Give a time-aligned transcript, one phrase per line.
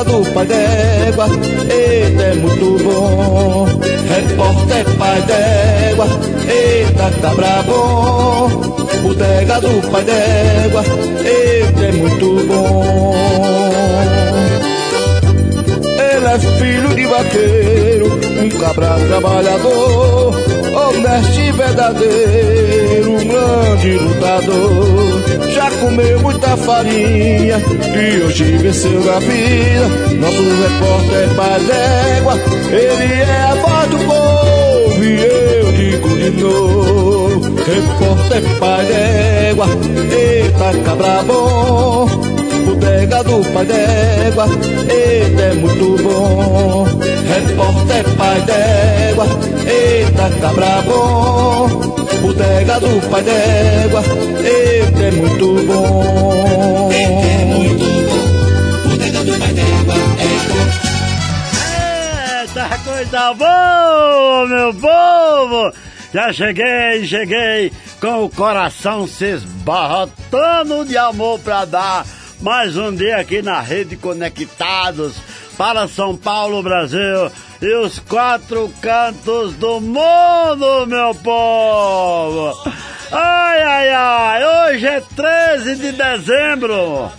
[0.00, 1.26] bodega do pai d'égua,
[1.68, 3.66] eita é muito bom.
[4.08, 6.06] Repórter pai d'égua,
[6.48, 8.48] eita cabra bom.
[9.02, 10.84] Bodega do pai d'égua,
[11.24, 13.14] eita é muito bom.
[16.20, 18.06] Ele é filho de vaqueiro,
[18.42, 20.34] um cabra trabalhador,
[20.76, 29.88] honesto e verdadeiro, um grande lutador já comeu muita farinha e hoje venceu na vida.
[30.20, 32.34] Nosso repórter é pai d'égua,
[32.70, 37.40] ele é a voz do povo e eu digo de novo.
[37.64, 39.66] Repórter pai d'égua,
[40.12, 42.39] eita cabra bom.
[43.10, 44.46] Bodega do pai d'égua,
[44.88, 46.84] eita é muito bom.
[47.26, 49.26] Repórter é pai d'égua,
[49.66, 51.68] eita cabra bom.
[52.22, 54.02] Bodega do pai d'égua,
[54.44, 56.88] eita é muito bom.
[56.92, 58.90] Eita é muito bom.
[58.90, 60.30] Bodega do pai d'égua é
[62.42, 65.72] Eita coisa boa, meu povo!
[66.14, 72.04] Já cheguei, cheguei com o coração se esbarrotando de amor pra dar
[72.40, 75.14] mais um dia aqui na Rede Conectados
[75.58, 82.56] para São Paulo, Brasil e os quatro cantos do mundo, meu povo!
[83.12, 84.44] Ai, ai, ai!
[84.44, 87.10] Hoje é 13 de dezembro!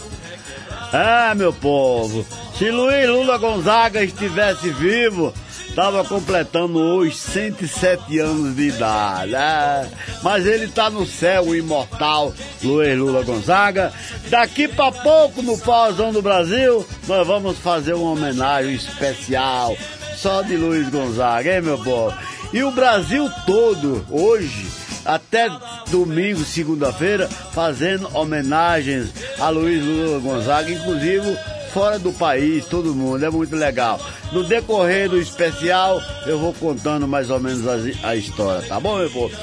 [0.92, 2.26] É, meu povo,
[2.58, 5.34] se Luiz Lula Gonzaga estivesse vivo,
[5.72, 9.34] estava completando hoje 107 anos de idade.
[9.34, 9.88] É.
[10.22, 13.92] Mas ele está no céu, o imortal Luiz Lula Gonzaga.
[14.30, 19.76] Daqui para pouco, no Pauzão do Brasil, nós vamos fazer uma homenagem especial
[20.18, 22.16] só de Luiz Gonzaga, hein, meu povo?
[22.54, 24.68] E o Brasil todo, hoje,
[25.06, 25.50] até
[25.90, 31.38] domingo, segunda-feira, fazendo homenagens a Luiz Lula Gonzaga, inclusive
[31.72, 34.00] fora do país, todo mundo, é muito legal.
[34.32, 38.98] No decorrer do especial, eu vou contando mais ou menos a, a história, tá bom,
[38.98, 39.36] meu povo?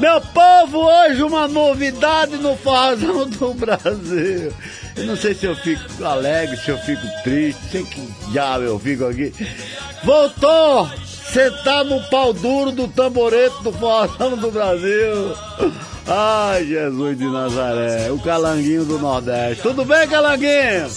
[0.00, 4.52] Meu povo, hoje uma novidade no Forrozão do Brasil.
[4.96, 8.00] Eu não sei se eu fico alegre, se eu fico triste, sei que
[8.30, 9.32] diabo eu fico aqui.
[10.02, 10.90] Voltou!
[11.24, 15.34] Você tá no pau duro do tamborete do Forrozão do Brasil.
[16.06, 19.62] Ai, Jesus de Nazaré, o calanguinho do Nordeste.
[19.62, 20.90] Tudo bem, calanguinho?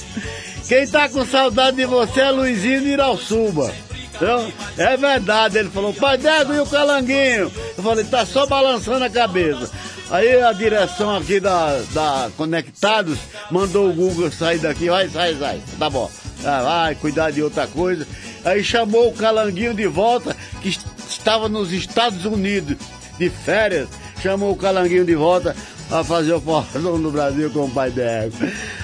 [0.68, 3.74] Quem tá com saudade de você é Luizinho de Irauçuba.
[4.14, 7.52] Então, é verdade, ele falou, pai Dego e o calanguinho.
[7.78, 9.72] Eu falei, tá só balançando a cabeça.
[10.10, 13.18] Aí a direção aqui da, da Conectados
[13.52, 15.62] mandou o Google sair daqui, vai, sai, sai.
[15.78, 16.10] Tá bom.
[16.46, 18.08] Ah, vai, cuidar de outra coisa.
[18.46, 20.78] Aí chamou o calanguinho de volta, que
[21.10, 22.78] estava nos Estados Unidos
[23.18, 23.88] de férias.
[24.22, 25.56] Chamou o calanguinho de volta
[25.92, 28.36] a fazer o forrozão no Brasil com o pai Dego.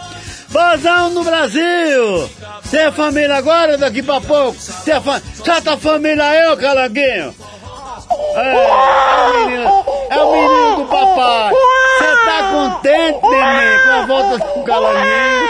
[0.55, 2.29] Vazão no Brasil!
[2.71, 4.55] Tem família agora daqui pra pouco?
[4.85, 5.21] Tem fa...
[5.43, 7.35] Já tá família ô calanguinho?
[8.35, 11.51] É, é o menino, é o menino do papai.
[11.51, 15.49] Você tá contente, neném, com a volta do calanguinho?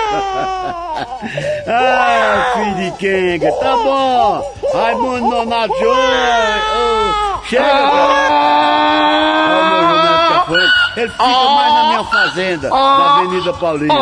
[1.69, 4.53] ah, filho de quenga, tá bom.
[4.73, 7.63] Raimundo Nonato Júnior, chega.
[10.47, 13.95] Oh, meu Ele Ele fica mais na minha fazenda, na Avenida Paulista.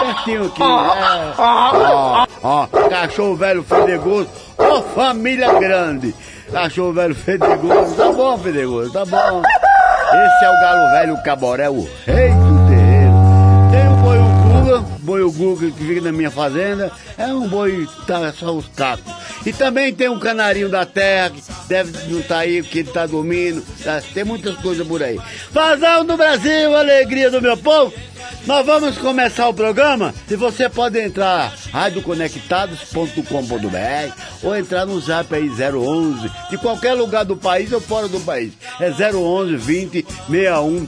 [0.00, 0.62] Pertinho aqui.
[0.62, 1.34] É.
[1.38, 4.28] Ó, ó, cachorro velho fedegoso.
[4.58, 6.14] Ó, família grande.
[6.52, 7.94] Cachorro velho fedegoso.
[7.96, 9.42] Tá bom, fedegoso, tá bom.
[10.08, 12.30] Esse é o galo velho caboré, o rei
[15.04, 16.90] Boi Guga que fica na minha fazenda.
[17.18, 19.12] É um boi tá só os cacos.
[19.44, 23.06] E também tem um canarinho da terra, que deve não tá aí porque ele tá
[23.06, 23.62] dormindo.
[23.82, 24.02] Tá?
[24.14, 25.20] Tem muitas coisas por aí.
[25.52, 27.92] Fazão do Brasil, alegria do meu povo.
[28.46, 34.12] Nós vamos começar o programa e você pode entrar radioconectados.com.br
[34.42, 38.52] ou entrar no zap aí 011 de qualquer lugar do país ou fora do país.
[38.80, 40.86] É 011 20 61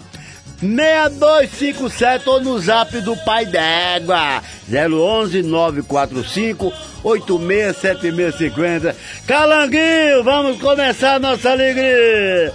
[0.61, 6.73] 6257 ou no zap do Pai d'Égua 011 945
[7.03, 12.53] 867650 Calanguinho, vamos começar a nossa alegria!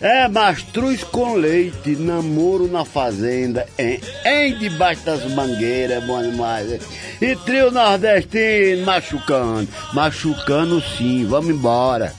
[0.00, 6.80] É mastruz com leite, namoro na fazenda, em, em debaixo das mangueiras, bom demais.
[7.20, 12.14] E trio nordestino machucando, machucando sim, vamos embora.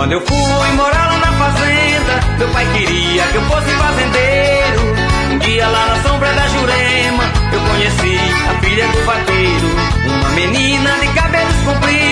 [0.00, 4.94] Quando eu fui morar lá na fazenda, meu pai queria que eu fosse fazendeiro.
[5.30, 8.18] Um dia lá na sombra da Jurema, eu conheci
[8.48, 9.68] a filha do vaqueiro.
[10.08, 12.09] Uma menina de cabelos compridos,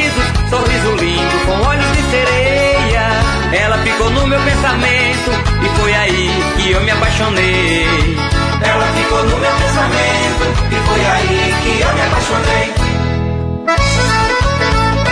[0.51, 3.07] sorriso lindo, com olhos de sereia.
[3.53, 5.31] Ela ficou no meu pensamento
[5.63, 8.17] e foi aí que eu me apaixonei.
[8.63, 12.75] Ela ficou no meu pensamento e foi aí que eu me apaixonei.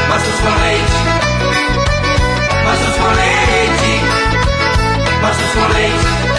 [0.08, 1.16] Maços com leite
[2.66, 4.02] Passos com leite,
[5.20, 6.35] passos com leite.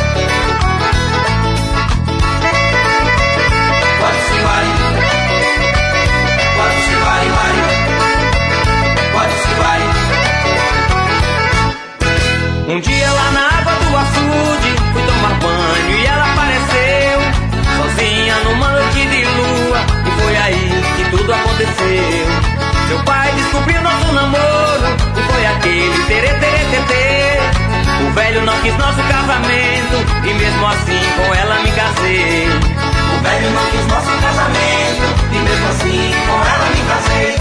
[30.57, 32.47] Mesmo assim com ela me casei.
[32.47, 37.35] O velho não quis nosso casamento E mesmo assim com ela me casei.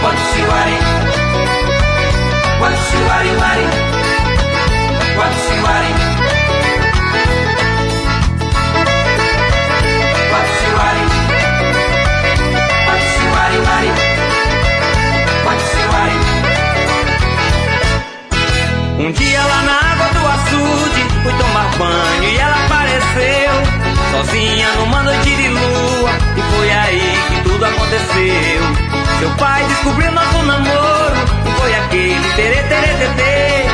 [0.00, 0.78] Quando se wari
[2.58, 3.66] Quando se wari wari
[5.14, 5.94] Quando se wari
[18.98, 19.63] Um dia lá
[21.78, 23.54] banho e ela apareceu.
[24.10, 28.62] Sozinha numa noite de lua, e foi aí que tudo aconteceu.
[29.18, 31.16] Seu pai descobriu nosso namoro,
[31.46, 33.66] e foi aquele terê terê tetê.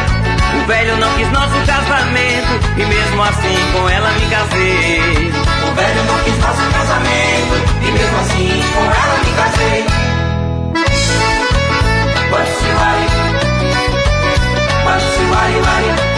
[0.56, 5.32] O velho não quis nosso casamento, e mesmo assim com ela me casei.
[5.68, 9.86] O velho não quis nosso casamento, e mesmo assim com ela me casei.
[12.30, 13.00] Pode se vai.
[14.84, 16.09] Pode se wari wari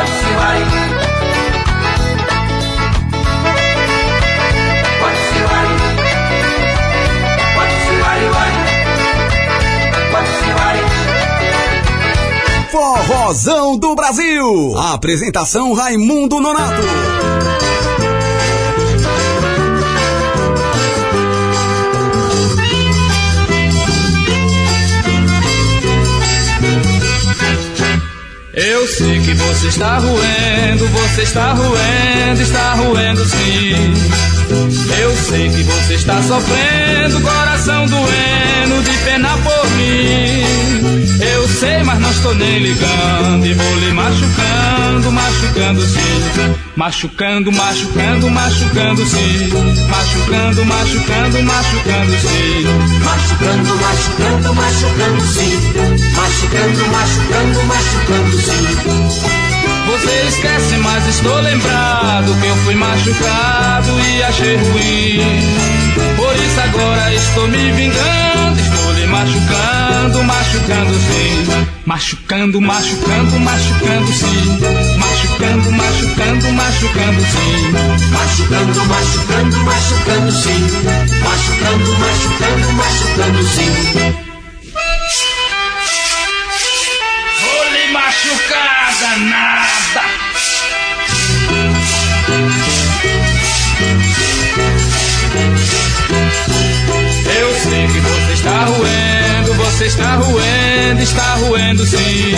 [0.00, 0.64] Pode se wari
[4.98, 5.38] Pode se
[7.54, 7.92] Pode se
[10.10, 10.48] Pode se
[12.70, 14.78] Forrozão do Brasil.
[14.78, 16.82] Apresentação Raimundo Nonato.
[28.62, 33.94] Eu sei que você está roendo, você está roendo, está roendo sim.
[35.00, 41.24] Eu sei que você está sofrendo, coração doendo, de pena por mim.
[41.24, 46.59] Eu sei, mas não estou nem ligando, e vou lhe machucando, machucando sim.
[46.76, 49.48] Machucando, machucando, machucando sim.
[49.88, 52.64] Machucando, machucando, machucando sim.
[53.04, 55.50] Machucando, machucando, machucando sim.
[56.16, 59.49] Machucando, machucando, machucando sim.
[59.90, 65.20] Você esquece, mas estou lembrado que eu fui machucado e achei ruim.
[66.16, 71.66] Por isso agora estou me vingando, estou lhe machucando, machucando sim.
[71.86, 74.60] Machucando, machucando, machucando sim.
[74.96, 77.72] Machucando, machucando, machucando sim.
[78.12, 80.60] Machucando, machucando, machucando sim.
[81.24, 84.29] Machucando, machucando, machucando
[99.90, 102.34] está roendo, está roendo sim.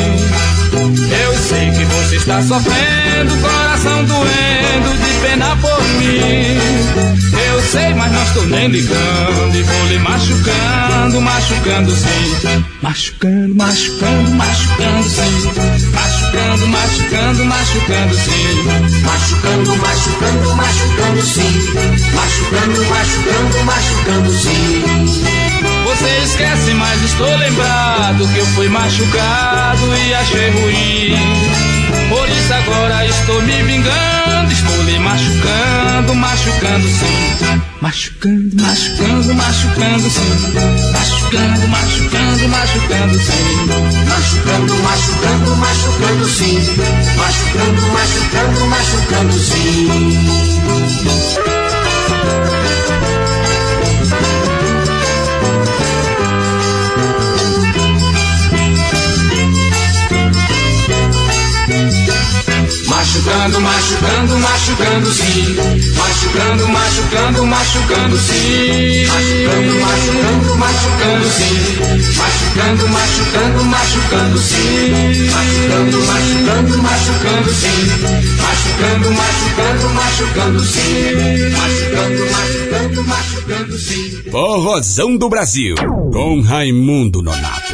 [0.72, 6.58] Eu sei que você está sofrendo, coração doendo, de pena por mim.
[7.52, 12.64] Eu sei, mas não estou nem ligando e vou lhe machucando, machucando sim.
[12.80, 15.90] Machucando, machucando, machucando sim.
[15.92, 18.62] Machucando, machucando, machucando sim.
[19.04, 21.52] Machucando, machucando, machucando sim.
[22.14, 25.71] Machucando, machucando, machucando sim.
[26.02, 31.14] Você esquece, mas estou lembrado que eu fui machucado e achei ruim.
[32.08, 37.62] Por isso agora estou me vingando, estou lhe machucando, machucando sim.
[37.80, 40.52] Machucando, machucando, machucando sim.
[40.92, 43.66] Machucando, machucando, machucando sim.
[44.08, 46.58] Machucando, machucando, machucando sim.
[47.16, 50.22] Machucando, machucando, machucando sim.
[63.02, 65.56] Machucando, machucando, machucando sim.
[65.96, 69.06] Machucando, machucando, machucando sim.
[69.08, 71.56] Machucando, machucando, machucando sim.
[72.16, 75.26] Machucando, machucando, machucando sim.
[75.32, 78.38] Machucando, machucando, machucando sim.
[78.40, 81.50] Machucando, machucando, machucando sim.
[81.50, 84.30] Machucando, machucando, machucando sim.
[84.30, 85.74] Forrozão do Brasil,
[86.12, 87.71] com Raimundo Nonato.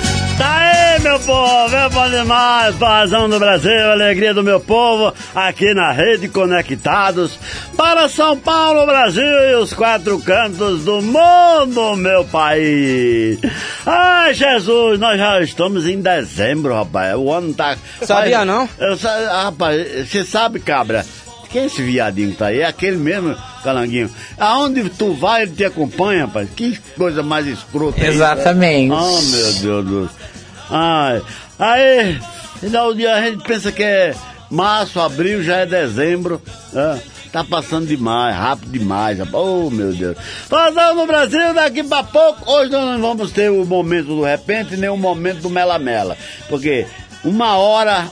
[1.08, 6.28] Meu povo, é bom demais, Pazão do Brasil, alegria do meu povo, aqui na Rede
[6.28, 7.38] Conectados,
[7.74, 13.38] para São Paulo, Brasil e os quatro cantos do mundo, meu país.
[13.86, 17.78] Ai, Jesus, nós já estamos em dezembro, rapaz, o ano tá...
[18.02, 18.68] Sabia não?
[18.78, 21.06] Eu, sa- rapaz, você sabe, cabra,
[21.48, 22.60] quem é esse viadinho que tá aí?
[22.60, 23.34] É aquele mesmo,
[23.64, 24.10] calanguinho.
[24.36, 26.50] Aonde tu vai, ele te acompanha, rapaz.
[26.54, 27.98] Que coisa mais escrota.
[28.04, 28.90] Exatamente.
[28.90, 28.96] né?
[29.00, 30.37] Oh, meu Deus do céu.
[30.70, 31.22] Ai,
[31.58, 32.20] aí,
[32.60, 34.14] final do dia a gente pensa que é
[34.50, 36.40] março, abril, já é dezembro.
[36.72, 37.00] né?
[37.32, 39.18] Tá passando demais, rápido demais.
[39.32, 40.16] Oh, meu Deus.
[40.48, 44.76] Fazendo no Brasil, daqui pra pouco, hoje nós não vamos ter o momento do repente,
[44.76, 46.16] nem o momento do mela-mela.
[46.48, 46.86] Porque
[47.22, 48.08] uma hora,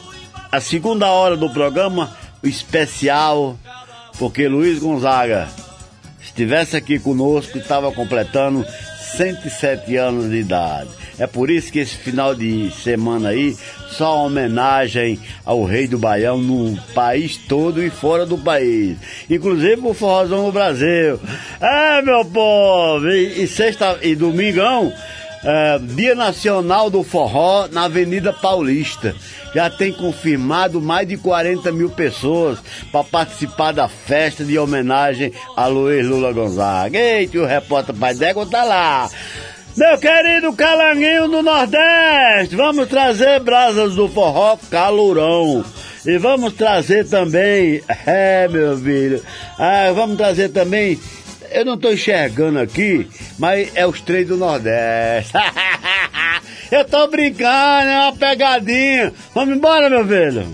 [0.53, 3.57] a segunda hora do programa, o especial,
[4.19, 5.49] porque Luiz Gonzaga
[6.21, 8.67] estivesse aqui conosco, estava completando
[9.17, 10.91] 107 anos de idade.
[11.19, 13.57] É por isso que esse final de semana aí,
[13.89, 18.99] só homenagem ao rei do Baião no país todo e fora do país.
[19.29, 21.19] Inclusive o Forrozão no Brasil.
[21.61, 23.09] É, meu povo!
[23.09, 24.93] E, sexta e domingão,
[25.43, 29.15] é, Dia Nacional do Forró na Avenida Paulista.
[29.55, 32.59] Já tem confirmado mais de 40 mil pessoas
[32.93, 36.99] para participar da festa de homenagem a Luiz Lula Gonzaga.
[36.99, 39.09] Eita, o repórter Pai Dégua tá lá.
[39.77, 45.65] Meu querido Calanguinho do Nordeste, vamos trazer brasas do forró calorão.
[46.05, 49.23] E vamos trazer também, é meu filho,
[49.59, 50.99] ah, vamos trazer também
[51.51, 55.33] eu não tô enxergando aqui, mas é os três do Nordeste.
[56.71, 59.13] Eu tô brincando, é uma pegadinha.
[59.33, 60.47] Vamos embora, meu velho.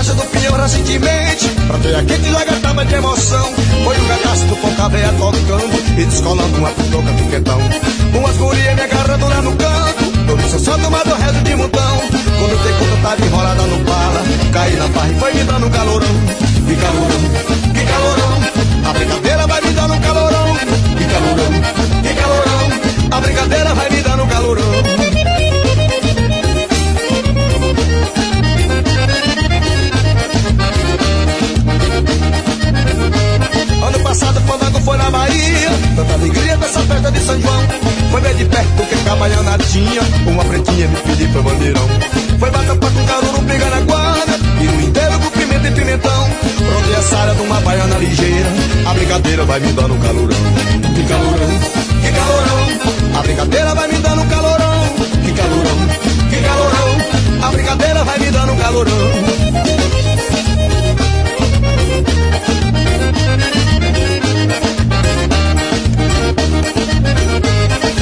[0.00, 1.48] Festa do Pinhão recentemente.
[1.66, 3.52] Pra ter a quente lagartava de emoção.
[3.84, 7.60] Foi um pedaço do pão caveia tocando E descolando uma putoca do quentão.
[8.14, 10.30] Umas gurias me agarrando lá no canto.
[10.30, 11.98] Eu disse eu só tomado resto de mutão
[12.38, 14.22] Quando dei conta tava enrolada no bala.
[14.52, 16.08] Caí na barra e foi me dando calorão.
[16.66, 17.22] Que calorão,
[17.74, 18.88] que calorão.
[18.88, 20.56] A brincadeira vai me dando calorão.
[20.96, 21.52] Que calorão,
[22.02, 23.10] que calorão.
[23.10, 24.99] A brincadeira vai me dando calorão
[34.20, 35.70] passado quando a foi na Bahia.
[35.96, 37.64] Tanta alegria dessa festa de São João.
[38.10, 40.02] Foi ver de perto que a baiana tinha.
[40.26, 41.88] Uma pretinha me pediu pra bandeirão.
[42.38, 44.32] Foi bater com caruru, pega na guarda.
[44.60, 46.30] E no inteiro com pimenta e pimentão.
[46.58, 48.50] Pronto, essa área de uma baiana ligeira.
[48.86, 50.36] A brincadeira vai me dando calorão.
[50.94, 51.60] Que calorão,
[52.02, 53.18] que calorão.
[53.18, 54.80] A brincadeira vai me dando calorão.
[55.24, 55.78] Que calorão,
[56.30, 57.48] que calorão.
[57.48, 59.59] A brincadeira vai me dando calorão.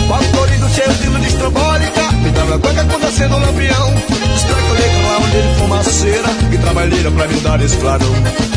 [0.08, 3.94] Quatro florido cheio de luz estrambólica Me dá minha cueca quando acendo o lampião.
[4.36, 8.14] Especulei com a onde de fumaceira E trabalheira pra me dar esse clarão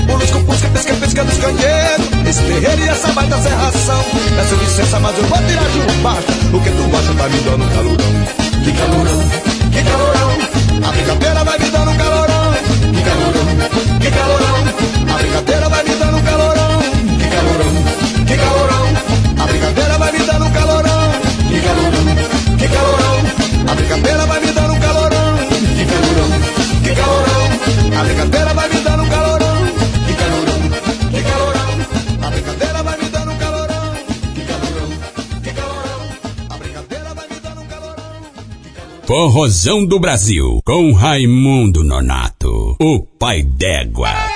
[0.10, 4.06] O luz com pusca, pesca, pesca dos canheiros Esse terreiro e essa baita serração.
[4.36, 7.38] Peço licença, mas eu vou tirar de um baixo O que tu acha tá me
[7.40, 8.12] dando calorão.
[8.64, 9.30] Que calorão,
[9.72, 12.54] que calorão A brincadeira vai me dando calorão.
[12.94, 14.56] Que calorão, que calorão
[15.10, 16.21] A brincadeira vai me dando
[23.92, 25.38] brincadeira vai me dando calorão
[25.76, 26.30] Que calorão,
[26.84, 28.00] que calorão.
[28.00, 29.66] A brincadeira vai me dando calorão
[30.08, 30.62] Que calorão,
[31.12, 32.26] que calorão.
[32.26, 33.96] A brincadeira vai me dando calorão
[34.34, 34.88] Que calorão,
[35.44, 36.02] que calorão.
[36.50, 38.04] A brincadeira vai me dando calorão.
[39.06, 44.31] Forrozão do Brasil, com Raimundo Nonato, o pai d'égua.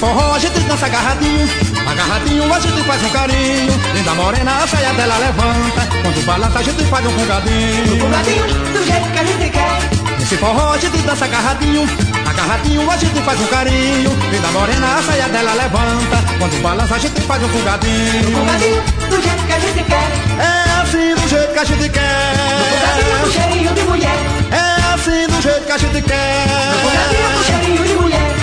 [0.00, 1.46] Forró a gente dança agarradinho,
[1.86, 3.72] agarradinho a gente faz um carinho.
[3.94, 5.82] Linda morena, a saia dela levanta.
[6.02, 8.00] Quando balança a gente faz um fungadinho.
[8.00, 10.18] Fungadinho, do jeito que a gente quer.
[10.18, 11.82] Nesse forró a gente dança agarradinho,
[12.26, 14.10] agarradinho a gente faz um carinho.
[14.32, 16.16] Linda morena, a saia dela levanta.
[16.38, 18.38] Quando balança a gente faz um fungadinho.
[18.38, 20.08] Fungadinho, do jeito que a gente quer.
[20.40, 23.42] É assim do jeito que a gente Fungadinho com quer.
[23.42, 24.18] cheirinho de mulher.
[24.50, 27.44] É assim do jeito que a gente Fungadinho com quer.
[27.44, 28.39] cheirinho de mulher.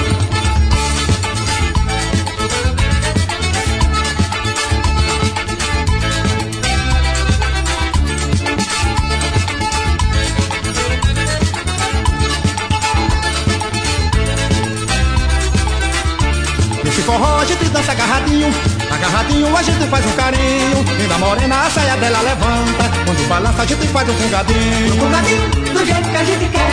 [17.08, 18.54] Forró a gente dança agarradinho,
[18.92, 20.84] agarradinho a gente faz um carinho.
[21.00, 22.84] Linda morena, a saia dela levanta.
[23.06, 24.98] Quando balança a gente faz um fungadinho.
[25.00, 26.70] Fungadinho, do jeito que a gente quer.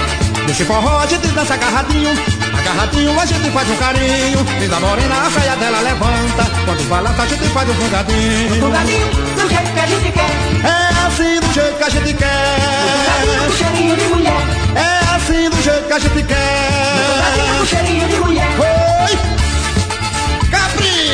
[0.48, 2.10] Nesse forró a gente dança agarradinho,
[2.58, 4.38] agarradinho a gente faz um carinho.
[4.58, 6.44] Linda morena, a saia dela levanta.
[6.64, 8.60] Quando balança a gente faz um fungadinho.
[8.60, 10.30] Fungadinho, do jeito que a gente quer.
[10.66, 13.56] É assim do jeito que a gente Fungadinho com quer.
[13.56, 14.42] cheirinho de mulher.
[14.74, 17.66] É assim do jeito que a gente Fungadinho com quer.
[17.68, 18.50] cheirinho de mulher.
[18.58, 19.43] Oi!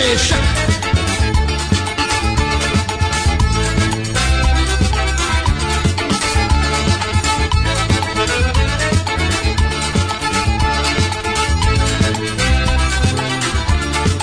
[0.00, 0.36] Capricha!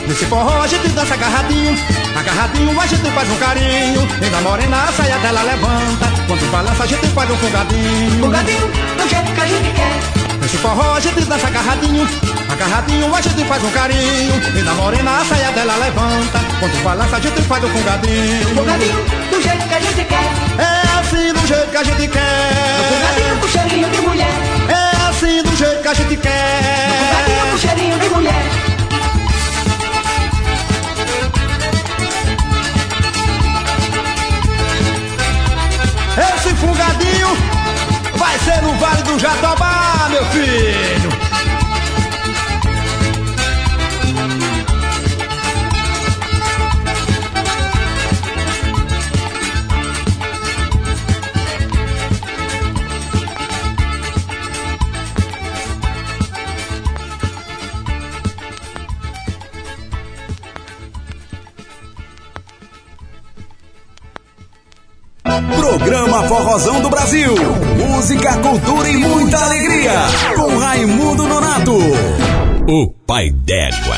[0.07, 1.77] Nesse forró a gente dança agarradinho,
[2.15, 4.07] agarradinho a gente faz um carinho.
[4.19, 6.07] Linda morena, a saia dela levanta.
[6.27, 8.23] Quando balança a gente faz um fungadinho.
[8.23, 10.16] Fungadinho, do jeito que a gente quer.
[10.47, 12.07] Nesse forró a gente dança agarradinho,
[12.49, 14.33] agarradinho a gente faz um carinho.
[14.53, 16.39] Linda morena, a saia dela levanta.
[16.61, 18.55] Quando balança a gente faz um fungadinho.
[18.55, 18.95] Fungadinho,
[19.29, 20.23] do jeito que a gente quer.
[20.57, 23.37] É assim do jeito que a gente quer.
[23.41, 24.31] com cheirinho de mulher.
[24.69, 27.67] É assim do jeito que a gente Fungadinho com quer.
[27.67, 28.43] cheirinho de mulher.
[36.17, 37.46] Esse fungadinho
[38.37, 41.17] vai ser no Vale do Jatobá, meu filho.
[65.55, 67.35] Programa Forrozão do Brasil.
[67.97, 69.91] Música, cultura e muita alegria.
[70.35, 71.79] Com Raimundo Nonato.
[72.69, 73.95] O pai d'égua.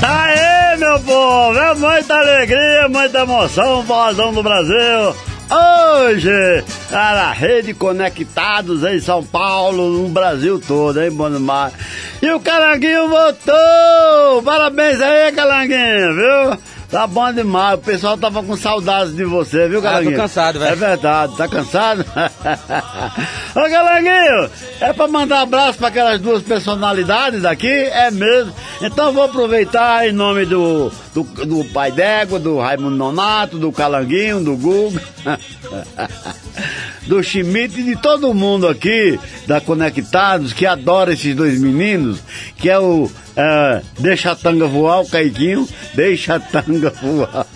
[0.00, 1.56] Tá aí, meu povo!
[1.56, 5.14] É muita alegria, muita emoção, Forrozão do Brasil!
[5.48, 11.72] Hoje, tá na rede Conectados em São Paulo, no Brasil todo, hein, bom demais.
[12.20, 14.42] E o Caranguinho voltou!
[14.44, 16.58] Parabéns aí, Caranguinho, viu?
[16.96, 20.12] Tá bom demais, o pessoal tava com saudades de você, viu, Ah, Caranguinho?
[20.16, 20.72] tô cansado, velho.
[20.72, 22.06] É verdade, tá cansado?
[23.54, 27.68] Ô, Caranguinho, é pra mandar abraço pra aquelas duas personalidades aqui?
[27.68, 28.50] É mesmo.
[28.80, 34.42] Então vou aproveitar em nome do, do, do Pai D'Égua, do Raimundo Nonato, do Calanguinho,
[34.42, 35.02] do Guga,
[37.06, 42.20] do Schmidt e de todo mundo aqui da Conectados que adora esses dois meninos,
[42.56, 47.46] que é o é, Deixa a Tanga Voar, o Caiquinho, Deixa a Tanga Voar.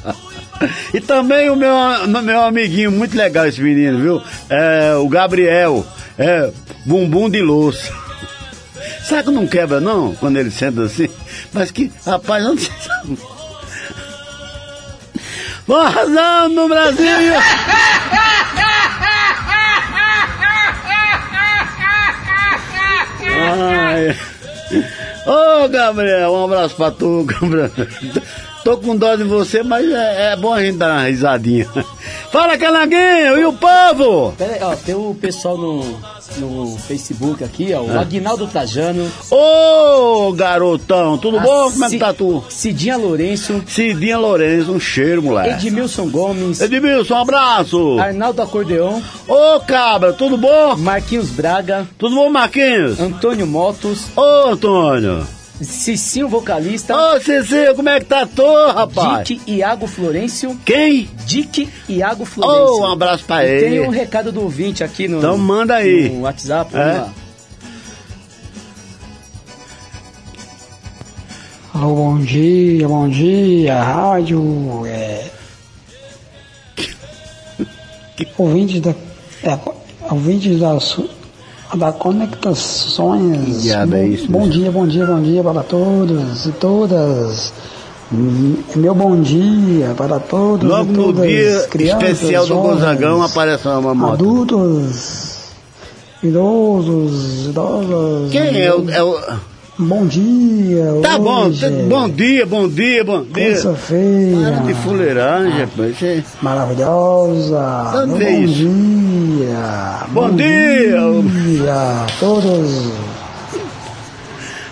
[0.92, 1.72] E também o meu,
[2.22, 4.22] meu amiguinho, muito legal esse menino, viu?
[4.48, 5.86] É, o Gabriel,
[6.18, 6.50] é,
[6.84, 7.90] bumbum de louça.
[9.04, 11.08] Sabe que não quebra não, quando ele senta assim?
[11.52, 12.70] Mas que, rapaz, não sei.
[15.66, 17.34] Forrozão no Brasil!
[23.42, 24.16] Ai.
[25.26, 27.70] Ô, Gabriel, um abraço pra tu, Gabriel.
[28.70, 31.66] Tô com dó de você, mas é, é bom a gente dar uma risadinha.
[32.30, 34.32] Fala, Calanguinho, e o povo?
[34.38, 35.98] Pera aí, ó, tem o pessoal no,
[36.38, 39.10] no Facebook aqui, ó, o Aguinaldo Trajano.
[39.28, 41.72] Ô, garotão, tudo a bom?
[41.72, 42.44] Como é que tá tu?
[42.48, 45.66] Cidinha Lourenço, Cidinha Lourenço, um cheiro, moleque.
[45.66, 47.98] Edmilson Gomes, Edmilson, um abraço.
[47.98, 50.76] Arnaldo Acordeon, Ô, cabra, tudo bom?
[50.76, 53.00] Marquinhos Braga, Tudo bom, Marquinhos?
[53.00, 55.26] Antônio Motos, Ô, Antônio.
[55.60, 58.42] Cicinho Vocalista, Ô, Cecília, como é que tá tu,
[58.72, 59.26] rapaz?
[59.28, 61.08] Dick Iago Florencio, Quem?
[61.26, 62.74] Dick Iago Florencio.
[62.76, 63.80] Ô, um abraço pra E Tem ele.
[63.80, 66.08] um recado do ouvinte aqui no, Então manda aí.
[66.08, 66.74] no WhatsApp.
[66.74, 66.78] É?
[66.78, 67.12] lá.
[71.74, 75.30] Alô, bom dia, bom dia, rádio, é...
[78.36, 78.90] ouvintes da,
[79.44, 79.58] é,
[80.10, 81.08] ouvintes da, su-
[81.76, 84.48] da Conectações, diabo é bom, isso, bom meu?
[84.50, 87.52] dia, bom dia, bom dia para todos e todas,
[88.12, 92.72] Hum, meu bom dia para todos Logo e no todas, dia crianças, especial do jovens,
[92.74, 94.14] Gonzagão aparece uma moto.
[94.14, 95.38] adultos,
[96.20, 98.90] idosos, idosas, Quem é o...
[98.90, 99.16] É o...
[99.80, 103.32] bom dia, Tá bom, hoje, tá- bom dia, bom dia, bom dia.
[103.32, 105.98] terça-feira, Para de fuleiragem, rapaz.
[105.98, 108.06] Você- maravilhosa.
[108.06, 108.54] Meu vê bom isso?
[108.54, 110.06] dia.
[110.10, 110.98] Bom dia.
[111.32, 112.90] dia a todos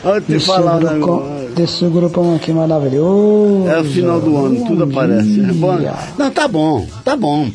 [0.04, 1.48] Olha te falar grupo, negócio.
[1.56, 3.68] desse grupão aqui maravilhoso.
[3.68, 5.40] É o final do ano, tudo Bom aparece.
[5.40, 5.76] É bom.
[5.78, 5.94] dia.
[6.16, 7.50] Não, tá bom, tá bom.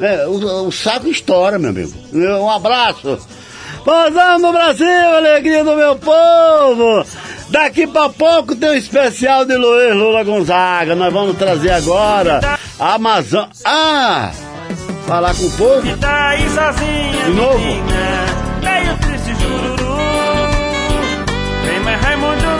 [0.00, 1.92] É, o, o saco estoura, meu amigo.
[2.12, 3.18] Um abraço.
[3.86, 7.06] Posão no Brasil, alegria do meu povo.
[7.50, 10.96] Daqui pra pouco tem um especial de Luiz Lula Gonzaga.
[10.96, 13.44] Nós vamos trazer agora a Amazon.
[13.64, 14.32] Ah!
[15.06, 15.82] Falar com o povo?
[15.82, 17.60] De novo?
[18.60, 19.86] meio triste jururu.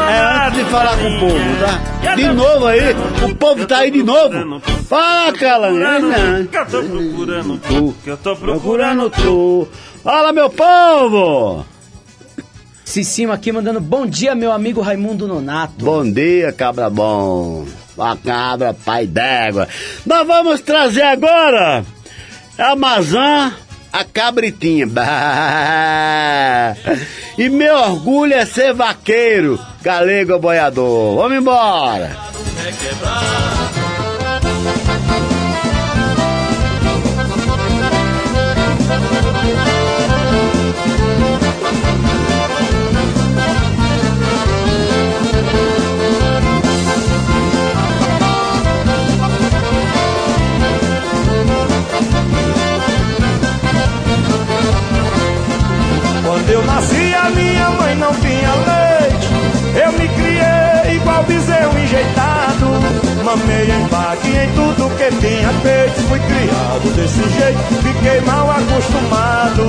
[0.08, 2.14] É antes de falar com o povo, tá?
[2.14, 2.80] De novo aí,
[3.24, 4.60] o povo tá aí de novo.
[4.88, 6.46] Fala, Calanguinho.
[6.46, 7.94] Que eu tô procurando Tu.
[8.04, 9.68] Que eu tô procurando tu.
[10.06, 11.66] Fala, meu povo.
[12.84, 15.84] Cicinho aqui mandando bom dia, meu amigo Raimundo Nonato.
[15.84, 17.66] Bom dia, cabra bom.
[17.98, 19.66] A cabra, pai d'égua.
[20.06, 21.84] Nós vamos trazer agora
[22.56, 23.50] a Amazon,
[23.92, 24.86] a cabritinha.
[24.86, 25.02] Bah.
[27.36, 31.16] E meu orgulho é ser vaqueiro, galego boiador.
[31.16, 32.16] Vamos embora.
[32.62, 33.85] Quando
[63.26, 66.00] Mamei em vaca e em tudo que tinha feito.
[66.08, 69.64] Fui criado desse jeito, fiquei mal acostumado.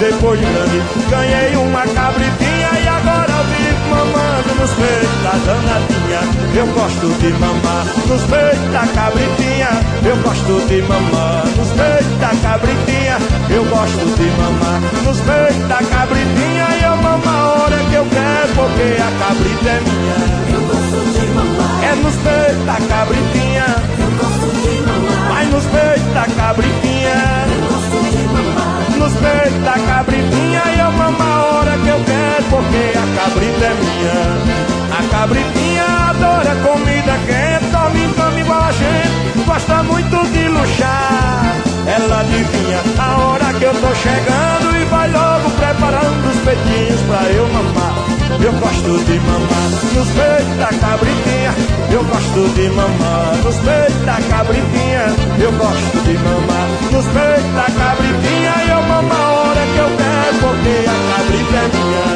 [0.00, 6.20] Depois de grande, ganhei uma cabritinha e agora vivo mamando nos peitos da danadinha.
[6.54, 9.70] Eu gosto de mamar nos peitos da cabritinha.
[10.04, 13.16] Eu gosto de mamar nos peitos da cabritinha.
[13.50, 16.66] Eu gosto de mamar nos peitos da cabritinha.
[16.78, 20.18] E eu mamo a hora que eu quero, porque a cabrita é minha.
[20.54, 21.74] Eu gosto de mamar.
[21.84, 23.66] É nos peitos da cabritinha.
[24.02, 25.28] Eu gosto de mamar.
[25.28, 27.18] Vai nos peitos da cabritinha.
[27.54, 28.74] Eu gosto de mamar.
[28.98, 30.62] Nos peitos da cabritinha.
[30.74, 32.13] E eu mamo a hora que eu quero,
[32.50, 34.64] porque a cabrita é minha.
[34.98, 41.56] A cabritinha adora comida quente, dorme cama igual a gente, gosta muito de luxar.
[41.86, 47.30] Ela adivinha a hora que eu tô chegando e vai logo preparando os peitinhos pra
[47.30, 48.14] eu mamar.
[48.40, 51.54] Eu gosto de mamar nos peitos da cabritinha.
[51.90, 55.06] Eu gosto de mamar nos peitos da cabritinha.
[55.38, 58.54] Eu gosto de mamar nos peitos da cabritinha.
[58.68, 62.13] Eu mamo a hora que eu quero, porque a cabrita é minha.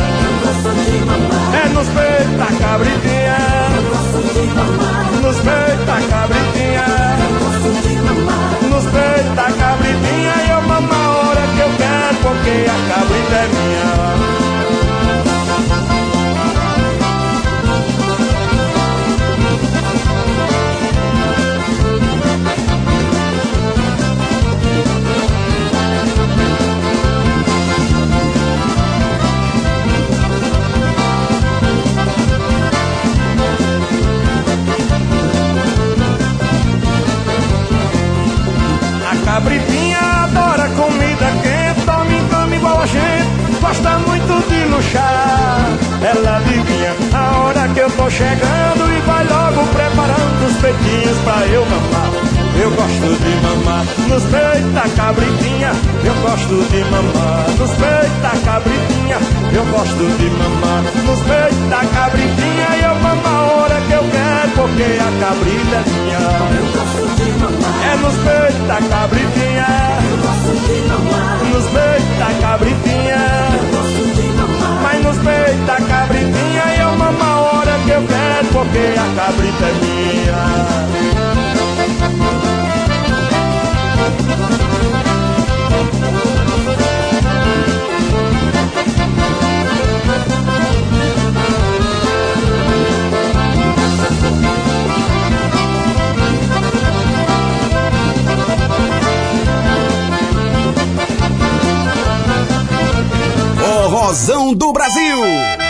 [0.59, 3.39] É nos peita cabritinha.
[5.23, 6.87] Nos peita cabritinha.
[8.71, 10.35] Nos peita cabritinha.
[10.47, 14.58] E eu mamo a hora que eu quero Porque a cabrita é minha.
[54.59, 55.73] Nos peitos da cabritinha.
[56.05, 59.19] Eu gosto de mamar nos peitos da cabritinha.
[59.53, 62.69] Eu gosto de mamar nos peitos da cabritinha.
[62.83, 66.19] Eu mamo a hora que eu quero, porque a cabrita é minha.
[66.59, 67.75] Eu gosto de mamar.
[67.85, 69.67] É nos peitos da cabritinha.
[70.11, 71.39] Eu gosto de mamar.
[71.53, 73.21] Nos peitos da cabritinha.
[73.55, 74.83] Eu gosto de mamar.
[74.83, 76.65] Mas nos peitos da cabritinha.
[76.81, 81.18] Eu mamo a hora que eu quero, porque a cabrita é minha.
[104.55, 105.68] Do Brasil.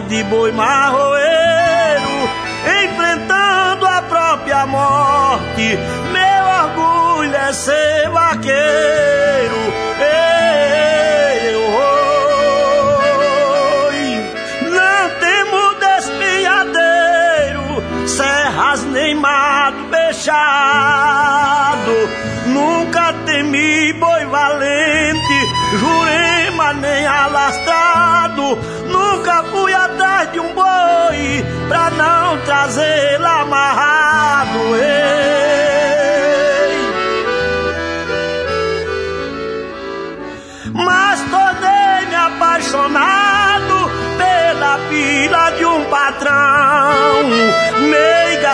[0.00, 0.52] Atrás de boi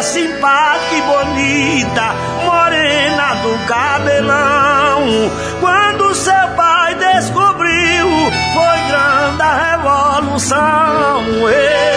[0.03, 5.31] simpática e bonita, morena do cabelão.
[5.61, 8.09] Quando seu pai descobriu,
[8.55, 11.25] foi grande a revolução.
[11.49, 11.97] Ei.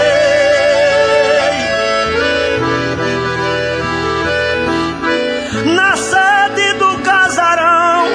[5.76, 8.06] Na sede do casarão,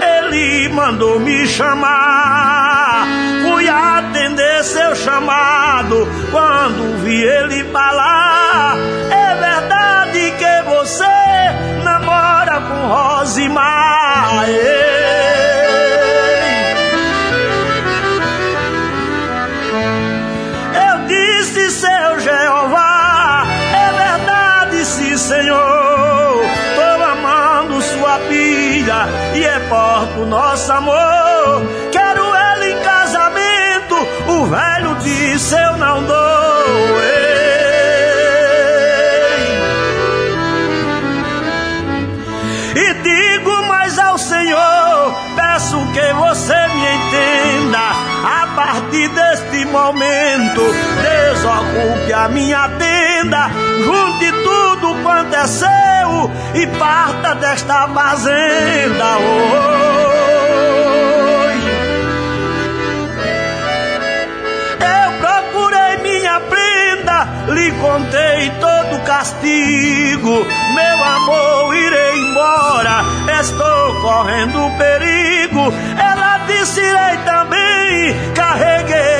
[0.00, 3.06] ele mandou me chamar.
[3.42, 8.29] Fui atender seu chamado quando vi ele falar.
[29.50, 31.62] É porto nosso amor.
[31.90, 33.94] Quero ela em casamento,
[34.28, 37.00] o velho disse, eu não dou.
[42.76, 47.80] E digo mais ao Senhor, peço que você me entenda.
[48.22, 50.62] A partir deste momento,
[51.02, 53.50] desocupe a minha tenda,
[53.84, 55.46] junte tudo quanto é
[56.54, 59.18] e parta desta fazenda.
[59.18, 59.50] Oi.
[64.80, 70.46] Eu procurei minha prenda, lhe contei todo o castigo.
[70.74, 73.04] Meu amor, irei embora,
[73.40, 75.72] estou correndo perigo.
[75.98, 79.19] Ela disse, irei também, carreguei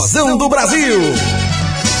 [0.00, 0.98] Forrozão do Brasil.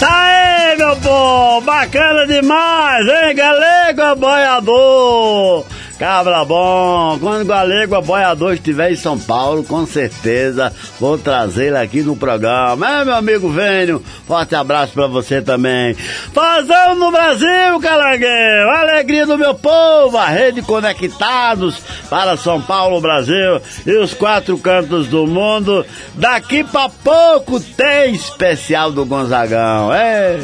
[0.00, 1.60] Aí, meu povo!
[1.60, 3.34] Bacana demais, hein?
[3.34, 5.66] Galego boiador!
[6.00, 7.18] Cabra bom!
[7.20, 12.88] Quando o Galego boiador estiver em São Paulo, com certeza vou trazê-lo aqui no programa.
[12.88, 15.92] É, meu amigo Vênio, forte abraço pra você também.
[16.32, 18.70] Fazão no Brasil, Calangueiro!
[18.70, 20.16] Alegria do meu povo!
[20.16, 25.84] A rede Conectados para São Paulo, Brasil e os quatro cantos do mundo.
[26.14, 29.92] Daqui pra pouco tem especial do Gonzagão.
[29.92, 30.38] É.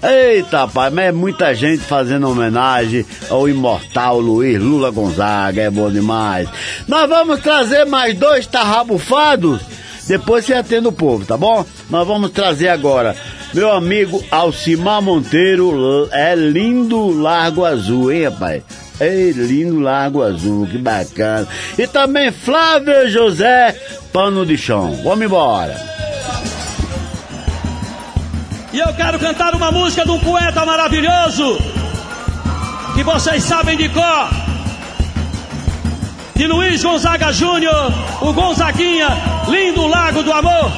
[0.00, 5.90] Eita, pai, mas é muita gente fazendo homenagem ao imortal Luiz Lula Gonzaga, é bom
[5.90, 6.48] demais.
[6.86, 9.60] Nós vamos trazer mais dois tarrabufados,
[10.06, 11.64] depois você atende o povo, tá bom?
[11.90, 13.16] Nós vamos trazer agora
[13.54, 18.62] meu amigo Alcimar Monteiro, é lindo Largo Azul, hein, rapaz?
[18.98, 21.46] É lindo Largo Azul, que bacana.
[21.76, 23.76] E também Flávio José,
[24.12, 24.98] pano de chão.
[25.02, 25.76] Vamos embora.
[28.72, 31.58] E eu quero cantar uma música de um poeta maravilhoso
[32.94, 34.51] que vocês sabem de cor.
[36.42, 39.06] De Luiz Gonzaga Júnior, o Gonzaguinha,
[39.46, 40.72] lindo Lago do Amor.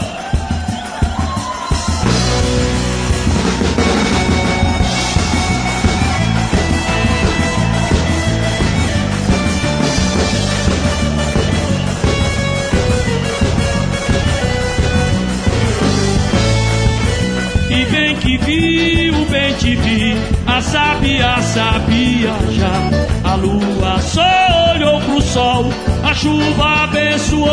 [17.71, 20.15] E bem que viu, bem te vi,
[20.47, 23.14] a sabia sabia já.
[23.35, 25.65] A lua só olhou pro sol,
[26.05, 27.51] a chuva abençoou.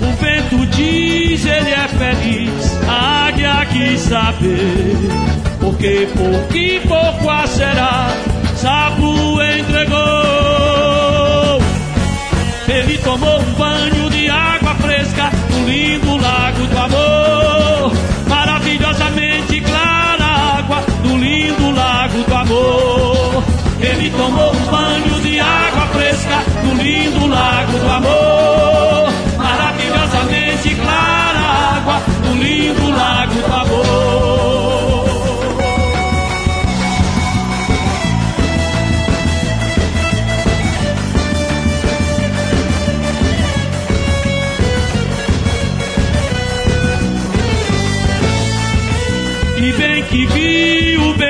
[0.00, 4.96] O vento diz, ele é feliz, a águia quis saber.
[5.58, 8.10] Porque pouco e pouco a será,
[8.54, 9.98] sapo entregou.
[12.68, 17.35] Ele tomou um banho de água fresca no lindo lago do amor.
[24.10, 29.12] Tomou um banho de água fresca no lindo lago do amor.
[29.36, 31.40] Maravilhosamente clara
[31.76, 33.35] água do lindo lago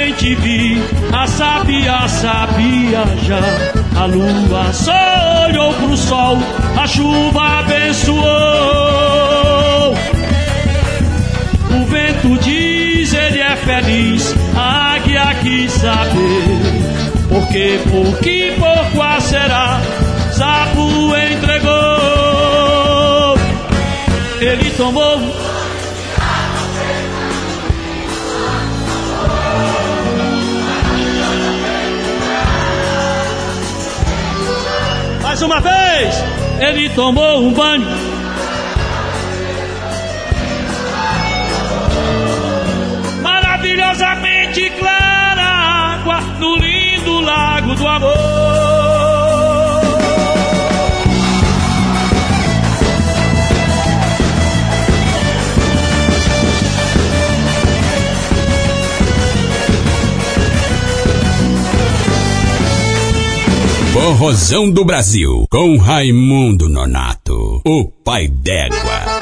[0.07, 0.81] bem te vi,
[1.13, 3.41] a sabia sabia já.
[4.01, 6.39] A lua só olhou pro sol,
[6.81, 8.25] a chuva abençoou.
[11.71, 16.61] O vento diz, ele é feliz, a águia quis saber.
[17.29, 19.81] Porque pouco e pouco a será,
[20.33, 21.75] sapo entregou.
[24.41, 25.46] Ele tomou
[35.37, 36.15] Mais uma vez,
[36.61, 37.87] ele tomou um banho.
[43.21, 48.26] Maravilhosamente clara água no lindo lago do amor.
[64.07, 69.16] Forrozão do Brasil, com Raimundo Nonato, o pai d'égua.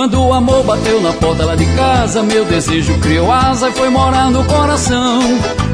[0.00, 3.90] Quando o amor bateu na porta lá de casa, meu desejo criou asa e foi
[3.90, 5.20] morar no coração.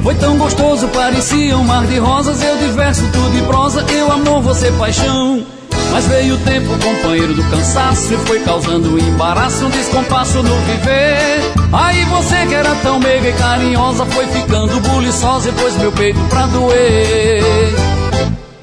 [0.02, 4.10] Foi tão gostoso, parecia um mar de rosas, eu de verso, tudo de prosa, eu
[4.10, 5.46] amor, você paixão.
[5.92, 10.56] Mas veio o tempo, companheiro do cansaço, e foi causando um embaraço, um descompasso no
[10.62, 11.52] viver.
[11.72, 16.18] Aí você que era tão meiga e carinhosa, foi ficando buliçosa e pôs meu peito
[16.28, 17.44] pra doer.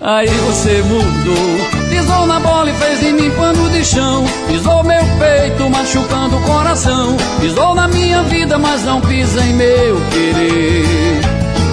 [0.01, 4.25] Aí você mudou, pisou na bola e fez em mim pano de chão.
[4.47, 7.15] Pisou meu peito, machucando o coração.
[7.39, 11.21] Pisou na minha vida, mas não pisa em meu querer.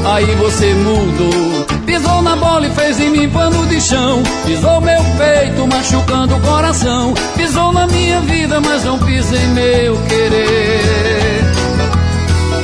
[0.05, 4.23] Aí você mudou, pisou na bola e fez em mim pano de chão.
[4.45, 7.15] Pisou meu peito, machucando o coração.
[7.37, 11.45] Pisou na minha vida, mas não pisa em meu querer.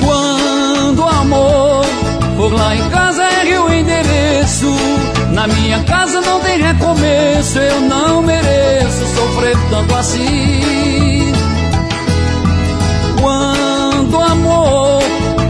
[0.05, 1.85] Quando o amor
[2.37, 5.06] for lá em casa, ergue o endereço.
[5.47, 11.33] Na minha casa não tem recomeço, eu não mereço sofrer tanto assim.
[13.21, 15.03] Quando amor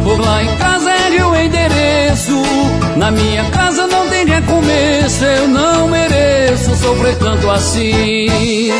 [0.05, 2.43] for lá em casa, ergue o endereço.
[2.97, 8.71] Na minha casa não tem recomeço, eu não mereço sofrer tanto assim.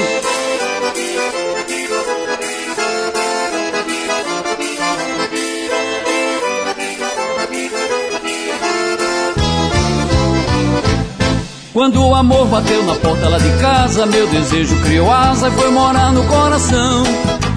[11.77, 15.71] Quando o amor bateu na porta lá de casa, meu desejo criou asa e foi
[15.71, 17.05] morar no coração.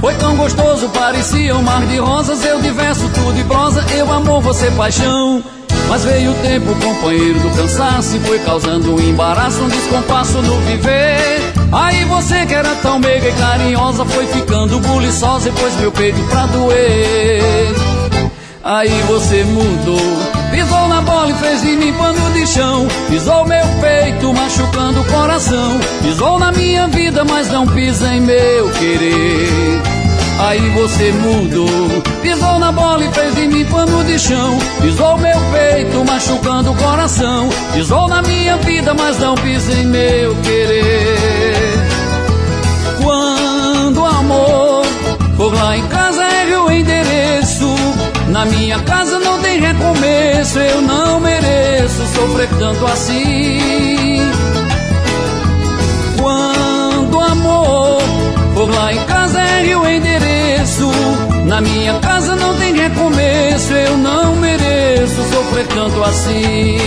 [0.02, 2.44] Foi tão gostoso, parecia um mar de rosas.
[2.44, 5.42] Eu diverso, tudo e prosa, eu amor, você paixão.
[5.88, 10.60] Mas veio o tempo, companheiro do cansaço, e foi causando um embaraço, um descompasso no
[10.64, 11.54] viver.
[11.72, 16.22] Aí você que era tão meiga e carinhosa, foi ficando buliçosa e pôs meu peito
[16.24, 17.74] pra doer.
[18.66, 22.88] Aí você mudou, pisou na bola e fez de mim pano de chão.
[23.10, 25.80] Pisou meu peito, machucando o coração.
[26.02, 29.82] Pisou na minha vida, mas não pisa em meu querer.
[30.40, 34.58] Aí você mudou, pisou na bola e fez de mim pano de chão.
[34.82, 37.50] Pisou meu peito, machucando o coração.
[37.74, 41.74] Pisou na minha vida, mas não pisa em meu querer.
[43.04, 44.86] Quando o amor
[45.36, 46.29] for lá em casa.
[48.40, 54.18] Na minha casa não tem recomeço, eu não mereço sofrer tanto assim.
[56.18, 58.02] Quando amor
[58.54, 60.90] for lá em casa, erre o endereço.
[61.48, 66.78] Na minha casa não tem recomeço, eu não mereço sofrer tanto assim.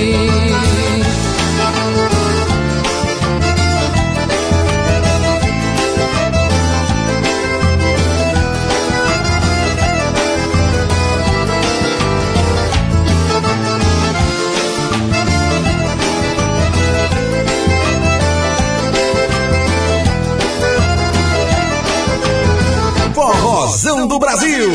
[23.62, 24.70] Forrozão do Brasil.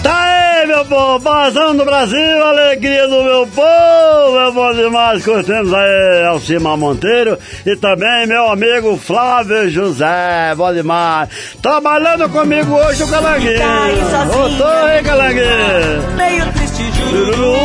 [0.00, 5.74] Tá aí, meu povo, Bazão do Brasil, alegria do meu povo, é bom demais, curtimos
[5.74, 7.36] aí Alcima Monteiro
[7.66, 11.28] e também meu amigo Flávio José, bom demais.
[11.60, 13.58] Trabalhando comigo hoje o Calanguinho.
[13.58, 14.26] Tá aí.
[14.28, 16.16] Voltou Calanguinho.
[16.16, 17.56] Meio triste jururu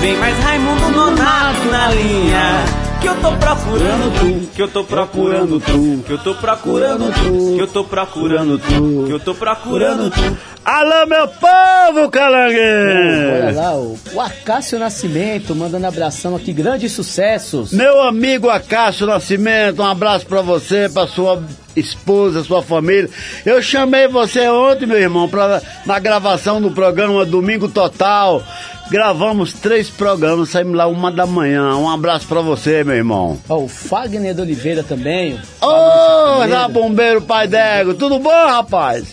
[0.00, 5.60] Vem mais Raimundo Nonato na linha Que eu tô procurando tu Que eu tô procurando
[5.60, 10.10] tu Que eu tô procurando tu Que eu tô procurando tu Que eu tô procurando
[10.10, 13.54] tu Alô, meu povo, Olha Calanguinho.
[13.54, 17.72] lá, o, o Acácio Nascimento mandando abração aqui, grandes sucessos.
[17.72, 21.42] Meu amigo Acácio Nascimento, um abraço pra você, pra sua
[21.74, 23.08] esposa, sua família.
[23.46, 28.42] Eu chamei você ontem, meu irmão, pra, na gravação do programa Domingo Total.
[28.90, 31.76] Gravamos três programas, saímos lá uma da manhã.
[31.76, 33.38] Um abraço pra você, meu irmão.
[33.48, 35.38] Ó, o Fagner de Oliveira também.
[35.60, 36.68] Ô, da Figueiredo.
[36.72, 39.12] bombeiro Pai Dego, tudo bom, rapaz?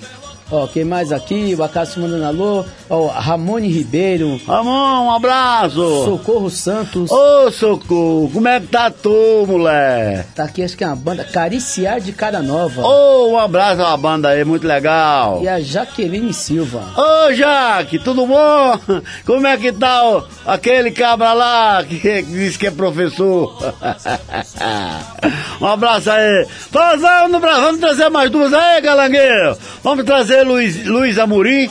[0.51, 1.55] Ó, quem mais aqui?
[1.57, 2.63] O Acácio mandando alô.
[2.87, 4.39] Ó, Ramone Ribeiro.
[4.45, 6.05] Ramon, um abraço.
[6.05, 7.09] Socorro Santos.
[7.09, 10.27] Ô, Socorro, como é que tá tu, mulher?
[10.35, 12.83] Tá aqui, acho que é uma banda Cariciar de Cara Nova.
[12.83, 15.39] Ô, um abraço a uma banda aí, muito legal.
[15.41, 16.83] E a Jaqueline Silva.
[16.95, 18.79] Ô, Jaque, tudo bom?
[19.25, 23.57] Como é que tá o- aquele cabra lá que, que disse que é professor?
[25.59, 26.47] um abraço aí.
[26.71, 29.57] Vamos, Brasil, vamos trazer mais duas aí, galangueiro.
[29.83, 31.69] Vamos trazer Luiz, Luiz Amorim.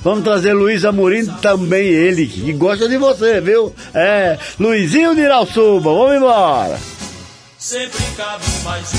[0.00, 3.72] Vamos trazer Luiz Amorim também, ele, que gosta de você, viu?
[3.94, 6.78] É, Luizinho de Irauçuba, vamos embora.
[7.56, 8.90] Sempre cabe mais.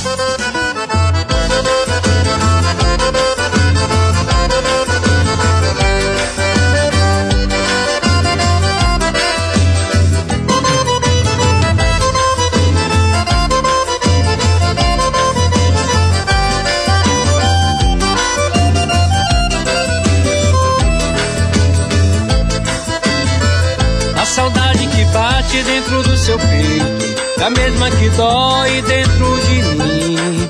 [25.65, 30.49] Dentro do seu peito É a mesma que dói dentro de mim.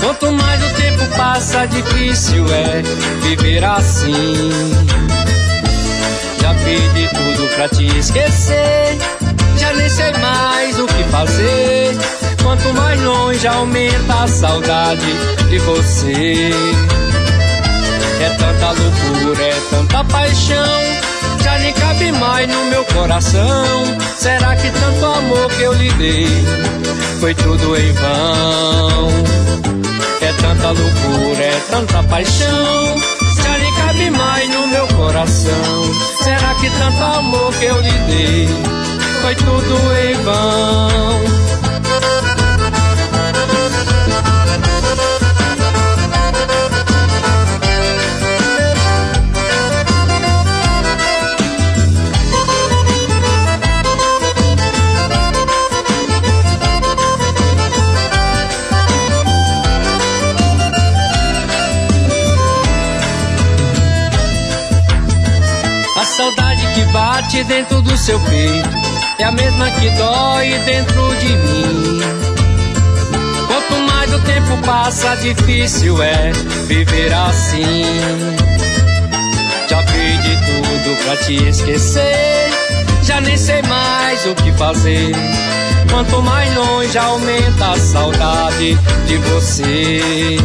[0.00, 2.82] Quanto mais o tempo passa, difícil é
[3.22, 4.50] viver assim.
[6.40, 8.98] Já pedi tudo pra te esquecer
[9.58, 11.96] Já nem sei mais o que fazer.
[12.42, 15.12] Quanto mais longe aumenta a saudade
[15.50, 16.50] de você.
[18.20, 21.08] É tanta loucura, é tanta paixão.
[21.42, 22.07] Já nem cabe
[22.98, 23.98] coração.
[24.16, 26.26] Será que tanto amor que eu lhe dei
[27.20, 29.08] foi tudo em vão?
[30.20, 33.00] É tanta loucura, é tanta paixão.
[33.42, 35.94] Já nem cabe mais no meu coração.
[36.22, 38.48] Será que tanto amor que eu lhe dei
[39.22, 41.67] foi tudo em vão?
[67.28, 68.68] Bate dentro do seu peito
[69.18, 72.00] é a mesma que dói dentro de mim.
[73.46, 76.32] Quanto mais o tempo passa, difícil é
[76.66, 77.84] viver assim.
[79.68, 82.50] Já fiz de tudo pra te esquecer.
[83.02, 85.12] Já nem sei mais o que fazer.
[85.90, 90.36] Quanto mais longe aumenta a saudade de você.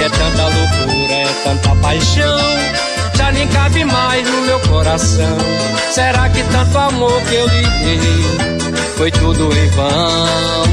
[0.00, 2.83] É tanta loucura, é tanta paixão.
[3.24, 5.38] Já nem cabe mais no meu coração.
[5.90, 8.22] Será que tanto amor que eu lhe dei
[8.98, 10.64] foi tudo em vão?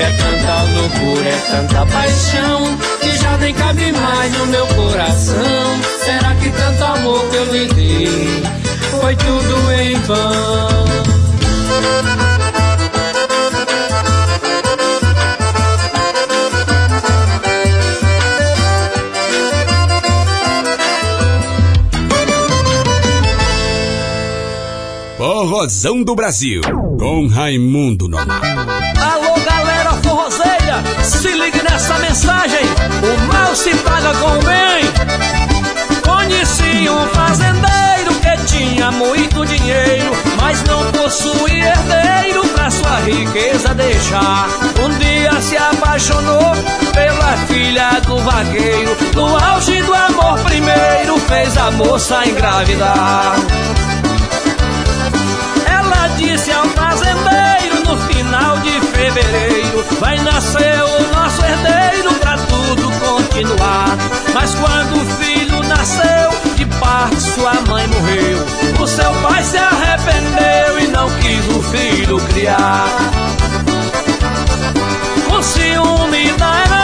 [0.00, 5.80] É tanta loucura, é tanta paixão que já nem cabe mais no meu coração.
[6.04, 8.42] Será que tanto amor que eu lhe dei
[9.00, 11.19] foi tudo em vão?
[25.60, 26.62] Forrozão do Brasil,
[26.98, 28.46] com Raimundo Nonato.
[28.46, 32.64] Alô, galera forrozeira, se ligue nessa mensagem.
[33.02, 34.80] O mal se paga com o bem.
[36.00, 44.48] Conheci um fazendeiro que tinha muito dinheiro, mas não possuía herdeiro pra sua riqueza deixar.
[44.82, 46.54] Um dia se apaixonou
[46.94, 48.96] pela filha do vaqueiro.
[49.14, 53.36] No auge do amor primeiro, fez a moça engravidar.
[58.40, 63.96] Final de fevereiro: Vai nascer o nosso herdeiro pra tudo continuar.
[64.32, 68.38] Mas quando o filho nasceu, de parto sua mãe morreu.
[68.82, 72.86] O seu pai se arrependeu e não quis o filho criar.
[75.28, 76.79] Com ciúme da herança,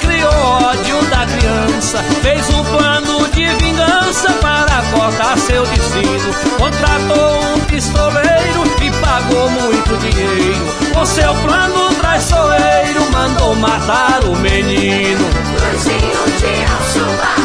[0.00, 1.98] criou ódio da criança.
[2.22, 6.32] Fez um plano de vingança para cortar seu destino.
[6.56, 10.94] Contratou um pistoleiro e pagou muito dinheiro.
[10.94, 15.26] Com seu plano traiçoeiro, mandou matar o menino.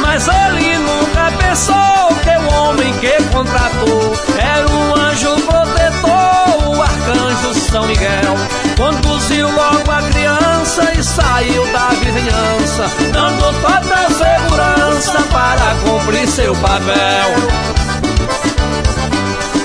[0.02, 7.54] Mas ele nunca pensou que o homem que contratou era um anjo protetor, o arcanjo
[7.56, 8.71] São Miguel.
[8.82, 17.30] Conduziu logo a criança e saiu da vizinhança, dando toda segurança para cumprir seu papel.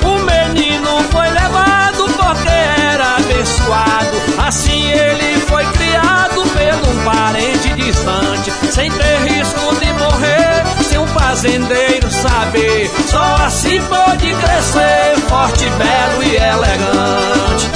[0.04, 2.50] O menino foi levado porque
[2.92, 4.46] era abençoado.
[4.46, 10.84] Assim ele foi criado pelo parente distante, sem ter risco de morrer.
[10.84, 17.75] Se um fazendeiro saber, só assim pode crescer, forte, belo e elegante.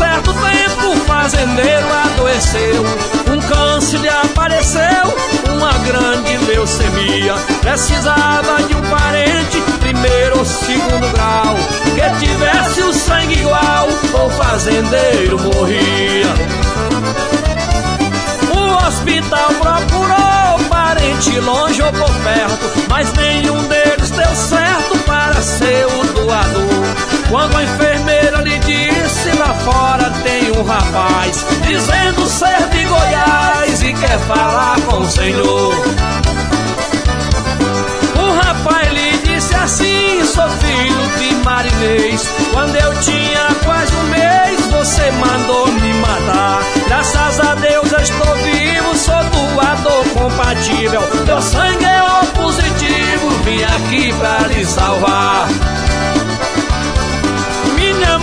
[0.00, 2.84] Certo tempo, o fazendeiro adoeceu.
[3.30, 5.14] Um câncer lhe apareceu,
[5.50, 7.34] uma grande leucemia.
[7.60, 11.54] Precisava de um parente, primeiro ou segundo grau,
[11.94, 16.32] que tivesse o sangue igual, o fazendeiro morria.
[18.56, 25.84] O hospital procurou parente longe ou por perto, mas nenhum deles deu certo para ser
[25.84, 27.19] o doador.
[27.30, 33.92] Quando a enfermeira lhe disse lá fora tem um rapaz dizendo ser de Goiás e
[33.94, 35.74] quer falar com o Senhor.
[38.16, 42.28] O rapaz lhe disse assim: sou filho de marinês.
[42.52, 46.62] Quando eu tinha quase um mês, você mandou me matar.
[46.88, 49.22] Graças a Deus eu estou vivo, sou
[49.54, 51.02] doador compatível.
[51.24, 55.48] Meu sangue é O positivo, vim aqui pra lhe salvar.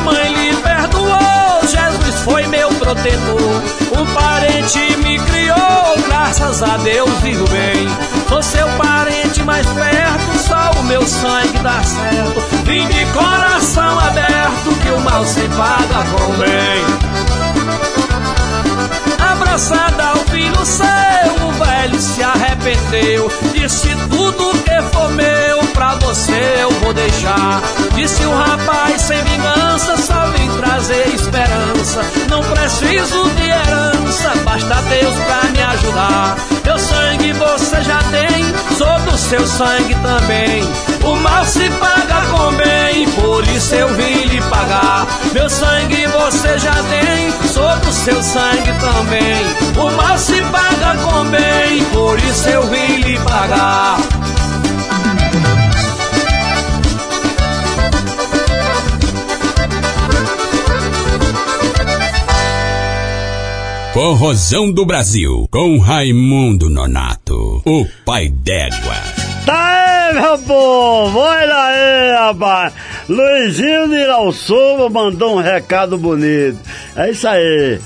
[0.08, 3.62] Mãe lhe perdoou, Jesus foi meu protetor.
[3.92, 7.90] Um parente me criou, graças a Deus vivo bem.
[8.30, 12.40] Sou seu parente mais perto, só o meu sangue dá certo.
[12.64, 17.27] Vim de coração aberto, que o mal se paga com bem.
[19.48, 23.32] Abraçada ao filho seu, o velho se arrependeu.
[23.54, 27.62] Disse tudo que for meu, pra você eu vou deixar.
[27.96, 32.02] Disse o rapaz sem vingança, só vim trazer esperança.
[32.30, 36.36] Não preciso de herança, basta Deus pra me ajudar.
[36.66, 38.46] Meu sangue você já tem,
[38.78, 40.64] sou do seu sangue também.
[41.04, 45.08] O mal se paga com bem, por isso eu vim lhe pagar.
[45.34, 49.84] Meu sangue você já tem, sou do seu sangue também.
[49.84, 53.98] O mal se paga com bem, por isso eu vim lhe pagar.
[63.98, 68.94] Forrozão do Brasil, com Raimundo Nonato, o pai d'égua.
[69.44, 72.74] Tá aí, meu povo, olha aí, rapaz.
[73.10, 76.60] Luizinho de Irauçuba mandou um recado bonito.
[76.96, 77.80] É isso aí.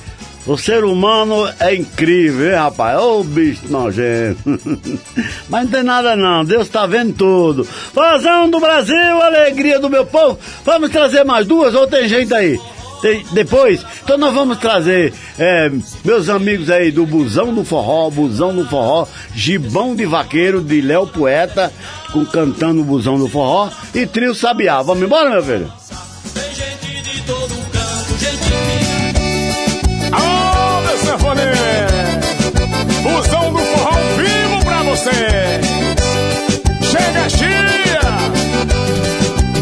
[0.45, 2.99] O ser humano é incrível, hein, rapaz?
[2.99, 4.59] Ô bicho nojento.
[5.47, 7.63] Mas não tem nada não, Deus tá vendo tudo.
[7.63, 10.37] Fazão do Brasil, alegria do meu povo.
[10.65, 12.59] Vamos trazer mais duas ou tem gente aí?
[13.01, 15.71] Tem- depois, então nós vamos trazer é,
[16.05, 21.07] meus amigos aí do Busão do Forró, Busão do Forró, Gibão de Vaqueiro, de Léo
[21.07, 21.73] Poeta,
[22.13, 24.81] com cantando o Busão do Forró e Trio Sabiá.
[24.83, 25.73] Vamos embora, meu filho?
[30.11, 31.57] Alô, meu sanfoneiro!
[33.03, 35.61] Busão do forró vivo pra você!
[36.83, 38.01] Chega, chia!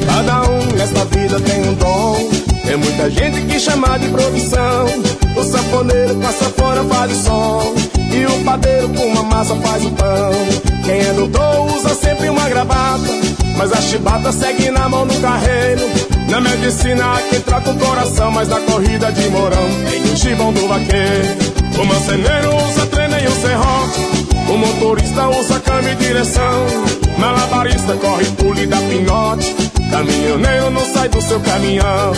[0.06, 2.49] Cada um nesta vida tem um dom.
[2.70, 4.86] Tem muita gente que chama de profissão.
[5.36, 7.74] O sanfoneiro com a sanfona faz o som.
[7.98, 10.32] E o padeiro com uma massa faz o pão.
[10.86, 13.10] Quem é doutor usa sempre uma gravata.
[13.58, 15.82] Mas a chibata segue na mão do carreiro.
[16.30, 18.30] Na medicina há troca o coração.
[18.30, 21.82] Mas na corrida de morão tem o chibão do vaqueiro.
[21.82, 24.30] O manceneiro usa treino e o serrote.
[24.48, 26.68] O motorista usa câmbio e direção.
[27.18, 29.56] Malabarista corre, pule da pinhote.
[29.90, 32.14] Caminhoneiro não sai do seu caminhão.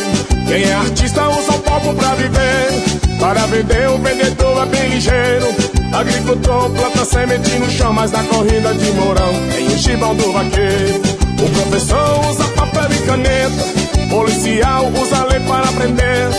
[0.47, 3.01] Quem é artista usa o palco pra viver.
[3.19, 5.47] Para vender, o vendedor é bem ligeiro.
[5.93, 11.01] Agricultor planta semente no chão, mas na corrida de morão tem o chibão do vaqueiro.
[11.41, 14.09] O professor usa papel e caneta.
[14.09, 16.29] Policial usa lei para aprender.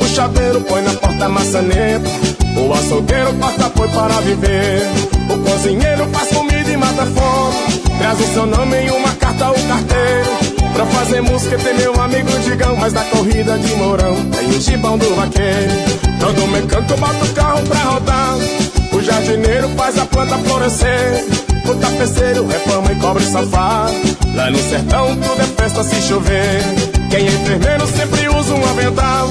[0.00, 2.10] O chaveiro põe na porta a maçaneta.
[2.56, 4.88] O açougueiro corta apoio para viver.
[5.28, 7.98] O cozinheiro faz comida e mata fome.
[7.98, 10.41] Traz o seu nome em uma carta ao carteiro.
[10.72, 14.96] Pra fazer música tem meu amigo Digão, mas na corrida de Mourão tem o gibão
[14.96, 15.72] do vaqueiro.
[16.18, 18.36] Todo mecânico bota o carro pra rodar.
[18.92, 21.24] O jardineiro faz a planta florescer.
[21.68, 23.86] O tapeceiro reforma e cobre sofá.
[24.34, 26.62] Lá no sertão tudo é festa se chover.
[27.10, 29.28] Quem é enfermeiro sempre usa um avental.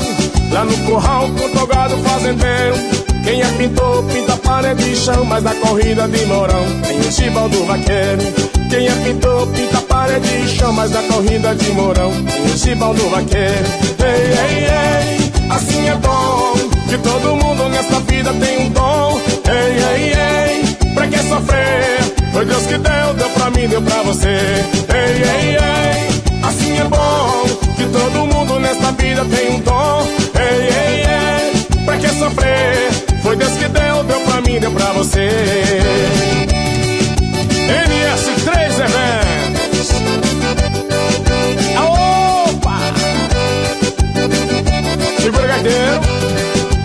[0.52, 2.76] Lá no curral com togado fazendeiro.
[3.24, 7.50] Quem é pintor pinta parede e chão, mas na corrida de Mourão tem o gibão
[7.50, 8.61] do vaqueiro.
[8.72, 12.14] Quem é pintor pinta parede e chão, mas na corrida de Mourão
[12.56, 13.66] gibão do vaqueiro.
[14.00, 16.54] Ei, ei, ei, assim é bom
[16.88, 19.20] que todo mundo nessa vida tem um dom.
[19.46, 22.32] Ei, ei, ei, pra que sofrer?
[22.32, 24.28] Foi Deus que deu, deu pra mim, deu pra você.
[24.30, 27.44] Ei, ei, ei, assim é bom
[27.76, 30.08] que todo mundo nessa vida tem um dom.
[30.34, 32.90] Ei, ei, ei, pra que sofrer?
[33.22, 35.30] Foi Deus que deu, deu pra mim, deu pra você.
[37.72, 38.52] NS3
[38.86, 39.90] Eventos.
[41.78, 42.80] Opa!
[45.22, 46.02] Segura gaiteiro.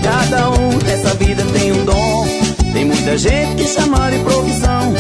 [0.03, 2.27] Cada um nessa vida tem um dom.
[2.73, 4.95] Tem muita gente que chama de profissão.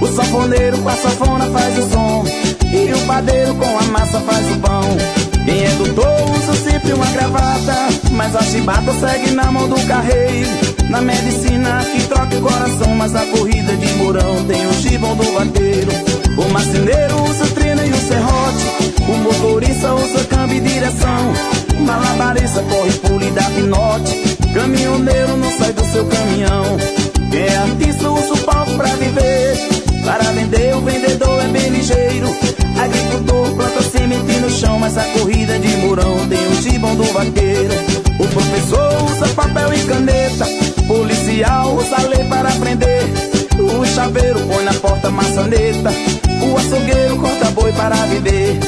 [0.00, 2.24] O sanfoneiro com a sanfona faz o som.
[2.72, 4.82] E o padeiro com a massa faz o pão.
[5.44, 7.74] Quem é doutor usa sempre uma gravata.
[8.12, 10.71] Mas a chibata segue na mão do carreiro.
[10.92, 12.94] Na medicina que troca o coração.
[12.96, 15.90] Mas na corrida de morão tem o chibão do vaqueiro.
[16.36, 19.02] O marceneiro usa treina e o serrote.
[19.08, 21.32] O motorista usa câmbio e direção.
[21.80, 24.36] Malabarista corre, pule da pinote.
[24.52, 26.76] Caminhoneiro não sai do seu caminhão.
[27.30, 29.56] Quem é artista usa o palco pra viver.
[30.04, 32.28] Para vender, o vendedor é bem ligeiro.
[32.78, 37.72] Agricultor planta semente no chão, mas a corrida de murão tem o gibão do vaqueiro.
[38.18, 40.71] O professor usa papel e caneta.
[40.86, 43.02] Policial usa lei para aprender.
[43.58, 45.90] O chaveiro põe na porta maçaneta.
[46.42, 48.58] O açougueiro corta boi para viver.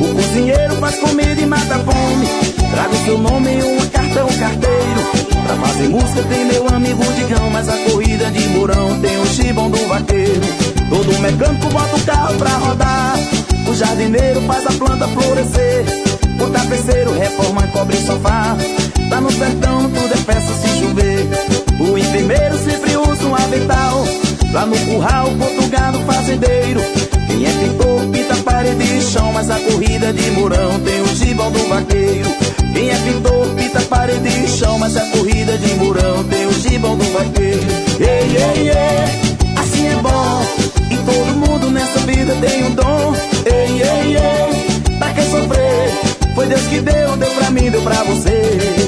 [0.00, 2.26] O cozinheiro faz comida e mata fome.
[2.70, 5.22] Traga o seu nome e uma carta ao carteiro.
[5.44, 9.70] Pra fazer música tem meu amigo Digão, mas a corrida de Mourão tem o chibão
[9.70, 10.40] do vaqueiro.
[10.88, 13.18] Todo mecânico bota o carro pra rodar.
[13.68, 15.84] O jardineiro faz a planta florescer.
[16.40, 18.56] O tapeceiro reforma e cobre o sofá.
[19.12, 21.28] Lá no sertão tudo é festa se chover.
[21.78, 24.04] O enfermeiro sempre usa um avental.
[24.50, 26.80] Lá no curral, Portugal, fazendeiro.
[27.26, 29.30] Quem é pintor, pinta parede e chão.
[29.34, 32.30] Mas a corrida de Mourão tem o gibão do vaqueiro.
[32.72, 34.78] Quem é pintor, pinta parede e chão.
[34.78, 37.66] Mas a corrida de Mourão tem o gibão do vaqueiro.
[38.00, 40.42] Ei, ei, ei, assim é bom.
[40.90, 43.14] E todo mundo nessa vida tem um dom.
[43.44, 46.12] Ei, ei, ei, pra sofrer?
[46.34, 48.81] Foi Deus que deu, deu pra mim, deu pra você.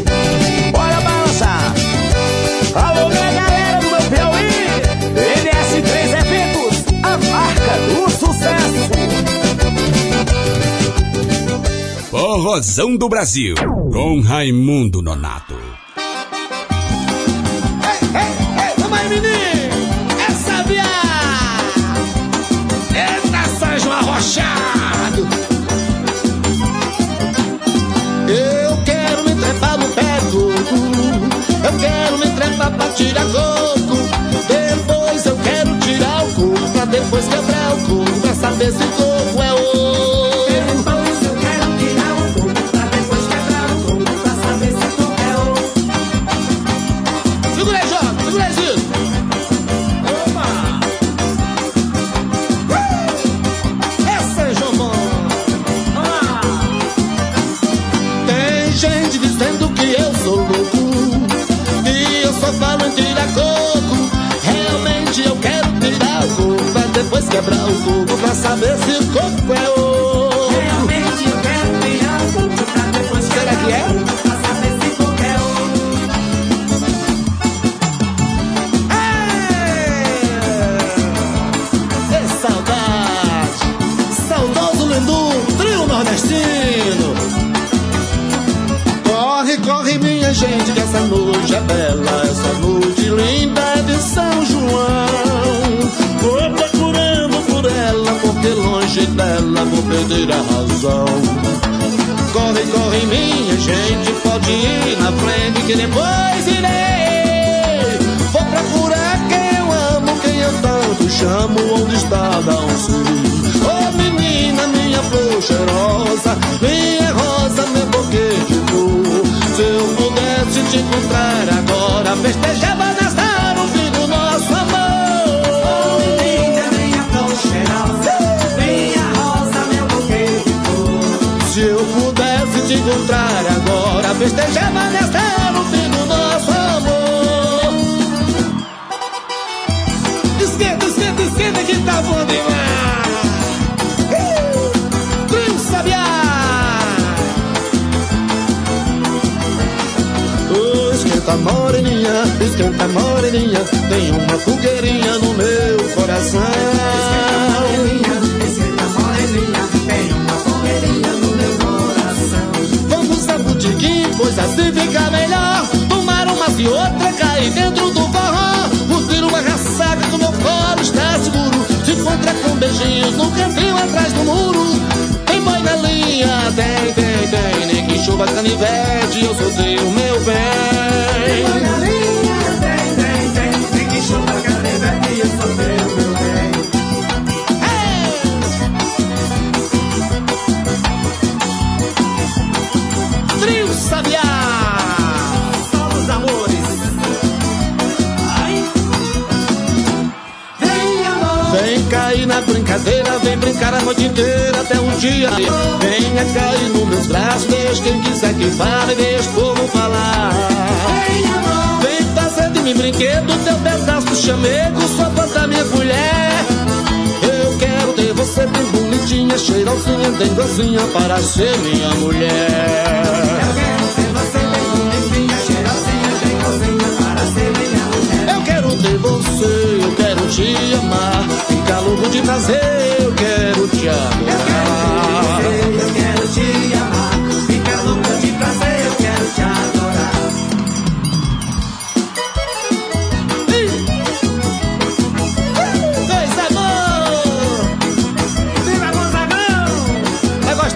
[12.34, 13.54] Forrozão do Brasil,
[13.92, 15.54] com Raimundo Nonato.
[15.96, 16.02] Ei,
[18.12, 18.22] ei,
[18.60, 19.30] ei, vamos é menino!
[20.18, 20.82] É sabiá?
[22.90, 25.28] Eita, Sérgio Arrochado!
[28.28, 30.50] Eu quero me trepar no pé do
[31.64, 33.96] Eu quero me trepar pra tirar coco.
[34.48, 39.03] Depois eu quero tirar o coco, pra depois quebrar o coco, pra saber se tu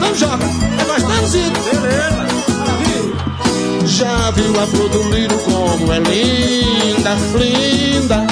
[0.09, 0.45] não joga.
[0.45, 1.33] É nós estamos.
[1.33, 2.27] Beleza.
[2.59, 3.87] Maravilha.
[3.87, 8.27] Já viu a flor do lírio como é linda, linda,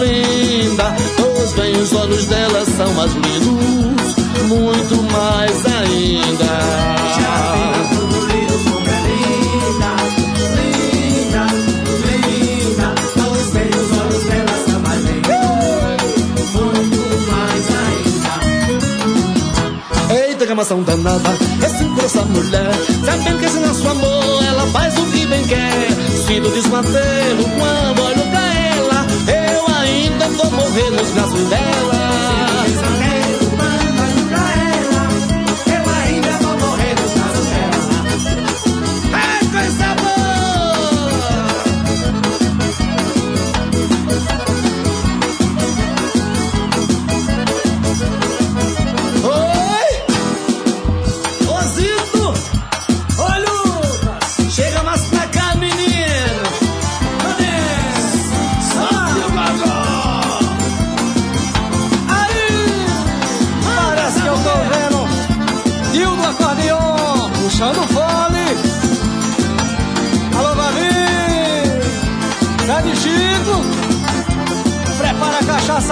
[0.00, 0.96] linda.
[1.16, 4.16] Pois bem, os olhos dela são mais lindos,
[4.48, 6.97] muito mais ainda.
[20.58, 21.30] reclamação danada.
[21.62, 22.70] É segura essa mulher,
[23.04, 25.88] sabendo que se na sua amor, ela faz o que bem quer.
[26.26, 29.06] Sinto desmantelo quando olho pra ela,
[29.54, 32.07] eu ainda vou morrer nos braços dela.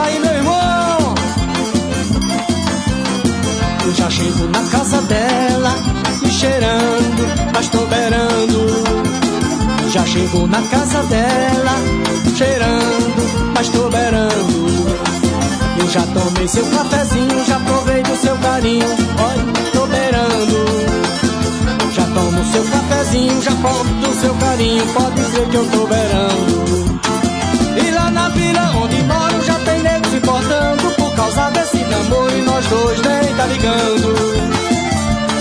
[0.07, 1.15] Aí, meu irmão.
[3.85, 5.75] Eu já chego na casa dela,
[6.23, 8.67] me cheirando, mas tô beirando.
[9.91, 11.75] Já chego na casa dela,
[12.37, 14.67] cheirando, mas tô beirando.
[15.79, 18.87] Eu já tomei seu cafezinho, já provei do seu carinho,
[19.19, 20.67] olha, tô beirando.
[21.93, 27.01] Já tomo seu cafezinho, já provo do seu carinho, pode dizer que eu tô beirando.
[27.83, 29.83] E lá na vila onde moro já tem
[30.17, 34.15] importando por causa desse namoro e nós dois nem tá ligando.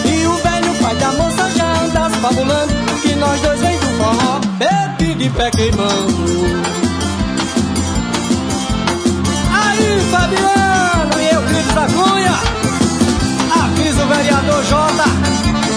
[0.06, 4.40] E o velho pai da moça já anda fabulando que nós dois vem do forró,
[4.58, 6.26] bebe de pé queimando.
[9.54, 12.36] Aí, Fabiano e eu, Cris da Cunha,
[13.64, 15.06] avisa o vereador Jota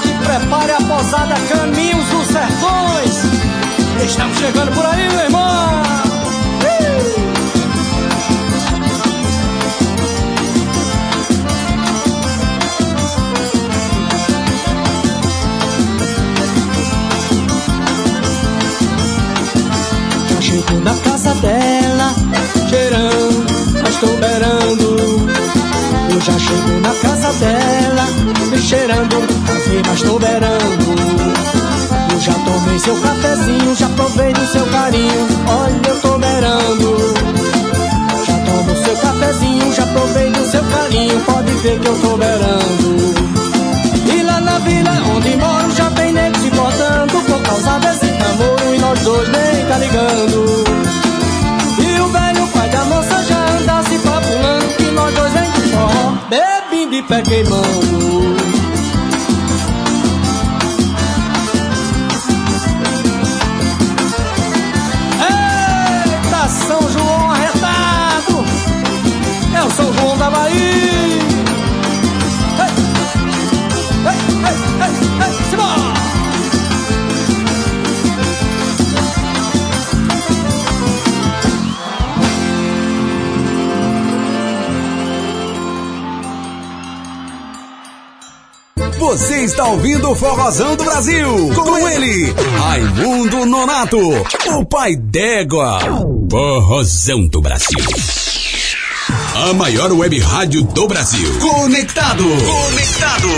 [0.03, 4.05] que prepare a posada Caminhos dos Sertões.
[4.05, 5.83] Estamos chegando por aí, meu irmão.
[6.63, 7.28] Ih!
[20.89, 22.15] Na casa dela,
[22.71, 23.47] cheirando,
[23.83, 25.29] mas tô beirando.
[26.11, 28.07] Eu já chego na casa dela,
[28.51, 29.17] me cheirando,
[29.55, 30.89] assim, mas tô beirando.
[32.11, 37.15] Eu já tomei seu cafezinho, já provei do seu carinho, olha eu tô beirando.
[38.27, 42.99] Já tomo seu cafezinho, já provei do seu carinho, pode ver que eu tô beirando.
[44.17, 48.68] E lá na vila onde moro já tem nego se botando por causa desse namoro
[48.89, 50.65] nós dois nem tá ligando.
[51.79, 55.61] E o velho pai da moça já anda se fabulando que nós dois vem de
[55.73, 58.58] forró, bebendo de pé queimando.
[89.09, 91.51] Você está ouvindo o Forrozão do Brasil.
[91.55, 95.79] Com ele, Raimundo Nonato, o pai d'égua.
[96.31, 97.79] Forrozão do Brasil.
[99.35, 101.27] A maior web rádio do Brasil.
[101.41, 102.23] Conectado.
[102.23, 103.29] Conectado.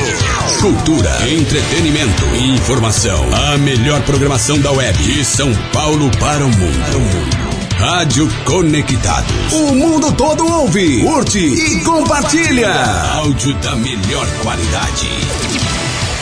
[0.61, 3.25] Cultura, entretenimento e informação.
[3.33, 4.99] A melhor programação da web.
[5.01, 7.40] De São Paulo para o mundo.
[7.81, 9.53] Rádio Conectados.
[9.55, 12.71] O mundo todo ouve, curte e compartilha.
[13.15, 15.09] Áudio da melhor qualidade.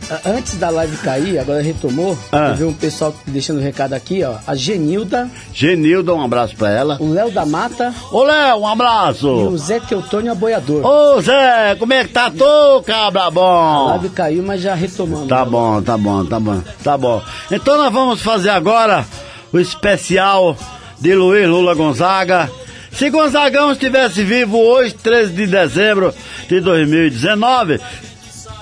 [0.09, 2.49] A- Antes da live cair, agora retomou, Ah.
[2.49, 4.35] eu vi um pessoal deixando um recado aqui, ó.
[4.45, 6.97] A Genilda, Genilda, um abraço pra ela.
[6.99, 9.27] o Léo da Mata Ô, Léo, um e abraço.
[9.29, 10.85] o Zé Teutônio Aboiador.
[10.85, 13.87] Ô, Zé, como é que tá tu, cabra A bom?
[13.89, 15.27] live caiu, mas já retomamos.
[15.27, 17.21] Tá bom, tá bom, tá bom, tá bom.
[17.51, 19.05] Então nós vamos fazer agora
[19.51, 20.55] o especial
[20.99, 22.49] de Luiz Lula Gonzaga.
[22.91, 26.13] Se Gonzagão estivesse vivo hoje, 13 de dezembro
[26.47, 27.79] de 2019,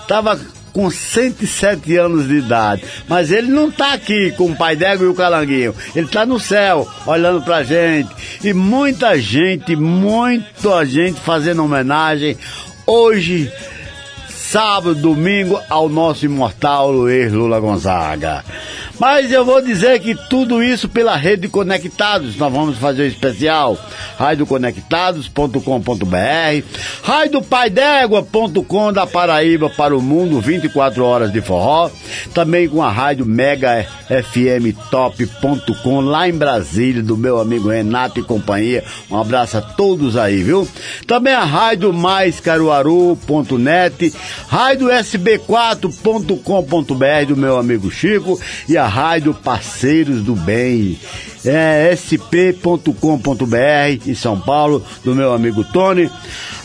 [0.08, 0.40] tava
[0.74, 2.84] com 107 anos de idade.
[3.08, 5.76] Mas ele não tá aqui com o pai d'égua e o calanguinho.
[5.96, 8.10] Ele tá no céu, olhando pra gente.
[8.44, 12.36] E muita gente, muita gente fazendo homenagem.
[12.86, 13.52] Hoje,
[14.28, 18.44] sábado, domingo, ao nosso imortal Luiz Lula Gonzaga.
[19.00, 22.38] Mas eu vou dizer que tudo isso pela rede Conectados.
[22.38, 23.78] Nós vamos fazer um especial.
[24.18, 26.64] radioconectados.com.br
[27.02, 31.90] radiopaidégua.com da Paraíba para o mundo, 24 horas de forró.
[32.34, 38.24] Também com a rádio Mega FM Top.com lá em Brasília, do meu amigo Renato e
[38.24, 38.84] companhia.
[39.10, 40.68] Um abraço a todos aí, viu?
[41.08, 44.14] Também a rádio Mais Caruaru.net,
[44.48, 51.00] rádio SB4.com.br do meu amigo Chico e a rádio Parceiros do Bem.
[51.46, 52.88] É sp.com.br
[54.08, 56.10] em São Paulo, do meu amigo Tony.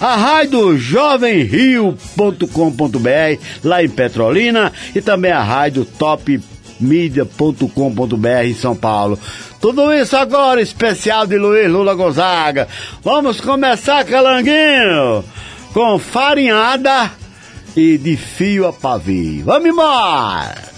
[0.01, 9.19] A rádio jovemrio.com.br lá em Petrolina e também a rádio topmedia.com.br em São Paulo.
[9.61, 12.69] Tudo isso agora, especial de Luiz Lula Gonzaga.
[13.03, 15.25] Vamos começar, Calanguinho,
[15.73, 17.11] com farinhada
[17.77, 19.45] e de fio a pavio.
[19.45, 20.78] Vamos embora!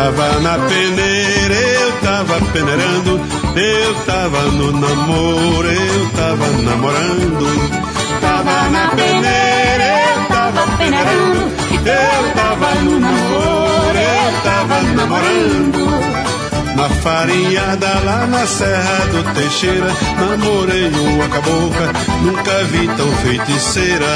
[0.00, 3.20] Tava na peneira, eu tava peneirando,
[3.54, 7.44] eu tava no namoro, eu tava namorando.
[8.18, 9.84] Tava na peneira,
[10.16, 11.52] eu tava peneirando,
[11.84, 16.76] eu tava no namoro, eu tava namorando.
[16.76, 21.92] Na farinhada lá na Serra do Teixeira, namorei uma cabocla,
[22.22, 24.06] nunca vi tão feiticeira.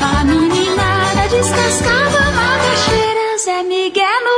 [0.00, 4.35] A meninada descascava macaxeira, Zé Miguel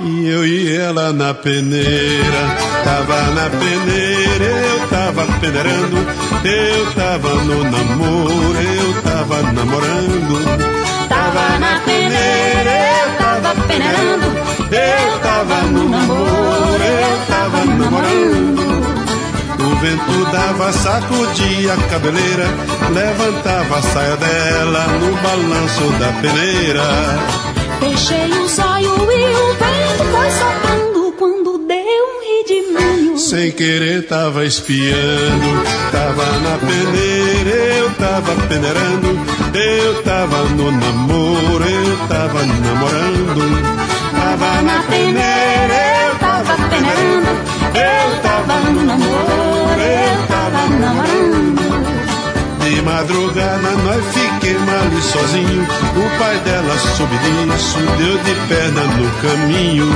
[0.00, 5.96] E eu e ela na peneira, tava na peneira, eu tava peneirando,
[6.44, 11.08] eu tava no namoro, eu tava namorando.
[11.08, 12.70] Tava na peneira,
[13.02, 14.26] eu tava peneirando,
[14.72, 18.60] eu tava no namoro, eu tava namorando.
[19.60, 22.46] O vento dava, sacudia a cabeleira,
[22.92, 27.49] levantava a saia dela no balanço da peneira.
[27.80, 33.18] Fechei os olhos e o vento foi soprando quando deu um redemoinho.
[33.18, 39.18] Sem querer tava espiando, tava na peneira, eu tava peneirando,
[39.54, 43.40] eu tava no namoro, eu tava namorando.
[44.12, 47.30] Tava na peneira, eu tava peneirando,
[47.74, 49.49] eu tava no namoro,
[52.80, 59.10] De madrugada nós fiquemos ali sozinho, o pai dela soube disso, deu de perna no
[59.20, 59.86] caminho.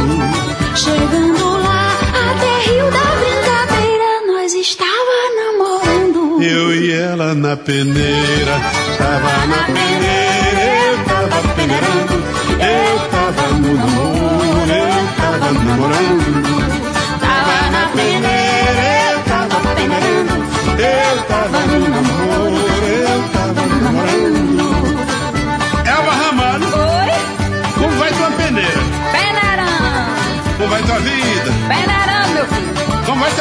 [0.77, 1.89] Chegando lá,
[2.29, 6.43] até Rio da Brincadeira, nós estava namorando.
[6.43, 8.61] Eu e ela na peneira,
[8.99, 12.15] tava na peneira, eu tava peneirando,
[12.61, 16.44] eu tava no namoro, eu tava namorando.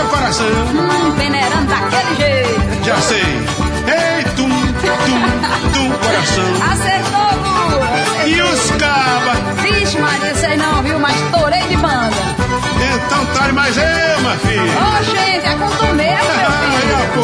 [0.03, 0.45] Teu coração?
[0.47, 2.85] Hum, peneirando daquele jeito.
[2.85, 3.21] Já sei.
[3.21, 6.51] Ei, tum, tum, tum, coração.
[6.71, 8.27] Acertou, Lula.
[8.27, 9.61] E os cabas?
[9.61, 10.99] Vixe, Maria, sei não, viu?
[10.99, 12.15] Mas torei de banda.
[12.95, 14.73] Então traz mais minha filha.
[14.81, 16.51] Ô, gente, é com tu mesmo, meu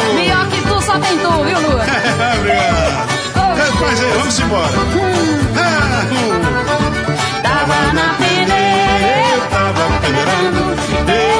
[0.00, 0.14] filho.
[0.14, 1.84] Melhor que tu, só tem tu, viu, Lula?
[2.38, 3.20] Obrigado.
[3.80, 4.70] Mas aí, vamos embora.
[5.56, 6.40] Ah, hum.
[7.42, 10.76] Tava na peneira, Eu tava peneirando,
[11.08, 11.39] eu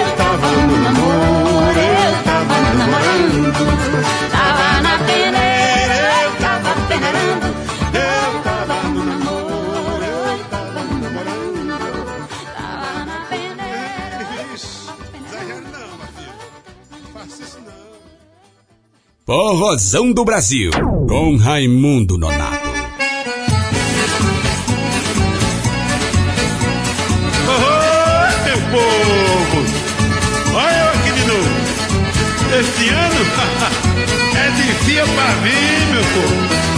[2.81, 3.53] namorando.
[4.31, 7.47] tava na peneira, eu tava peneirando.
[7.93, 11.75] Eu tava no namoro, eu tava namorando.
[12.57, 14.55] Tava na peneira.
[14.55, 15.91] Isso, exagero não.
[16.91, 17.91] Não faça isso não.
[19.27, 20.71] Forrozão do Brasil,
[21.09, 22.60] com Raimundo Nonato.
[35.43, 36.71] Vir, meu povo.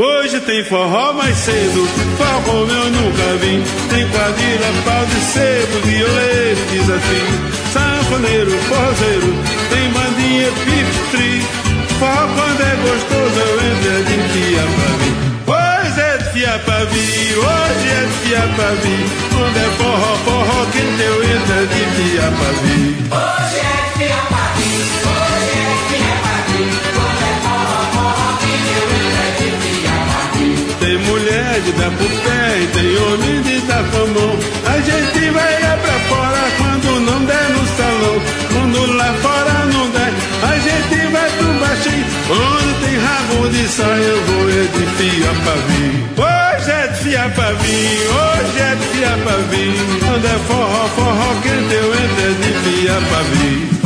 [0.00, 1.86] Hoje tem forró mais cedo,
[2.16, 3.62] forró eu nunca vi.
[3.90, 7.50] Tem quadrilha, pau de sebo, violeiro, desafio.
[7.72, 9.34] Sanfoneiro, forrozeiro,
[9.68, 11.44] tem bandinha, pipi,
[11.98, 15.30] Forró quando é gostoso eu entro é de fia pra vir.
[15.46, 18.32] Hoje é de vir, hoje é de
[18.80, 19.04] vir.
[19.34, 22.96] Quando é forró, forró, quem teu entra de fia pra vir.
[23.10, 25.29] Hoje é fia pra vir, hoje
[43.70, 46.00] missa eu vou edificar pra vir.
[46.18, 49.74] Hoje é de fiar pra vir, hoje é de fiar pra vir.
[50.00, 53.79] Quando é forró, forró, quente eu entro é de fiar pra vir.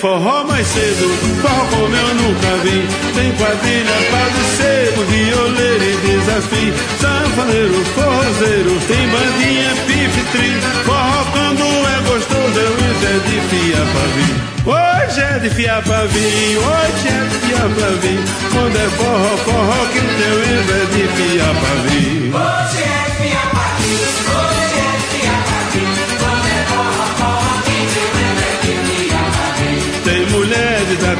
[0.00, 1.08] Forró mais cedo,
[1.42, 2.86] forró como eu nunca vi.
[3.14, 6.74] Tem quadrilha, paduceiro, violeiro e desafio.
[7.00, 10.60] Sanfoneiro, forrozeiro, tem bandinha, pife, tri.
[10.84, 14.48] Forró quando é gostoso, eu é de fia pra vir.
[14.68, 18.20] Hoje é de fia pra vir, hoje é de fia pra vir.
[18.52, 22.34] Quando é forró, forró que eu entro é de fia pra vir.
[22.34, 24.27] Hoje é fia pra mim,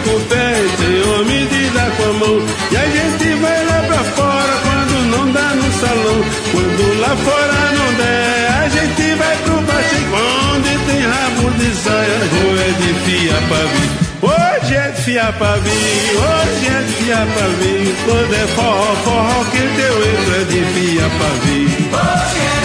[0.09, 2.47] com o pé, tem homem de dar com a mão.
[2.71, 6.25] E a gente vai lá pra fora quando não dá no salão.
[6.53, 9.97] Quando lá fora não der, a gente vai pro baixo
[10.55, 12.19] onde tem rabo de saia.
[12.59, 13.91] É de fia pra vir.
[14.21, 17.95] Hoje é de fia pra vir, hoje é de fia pra vir.
[18.05, 21.69] Quando é forró, forró que teu entro é de fia pra vir.
[21.93, 22.58] Hoje é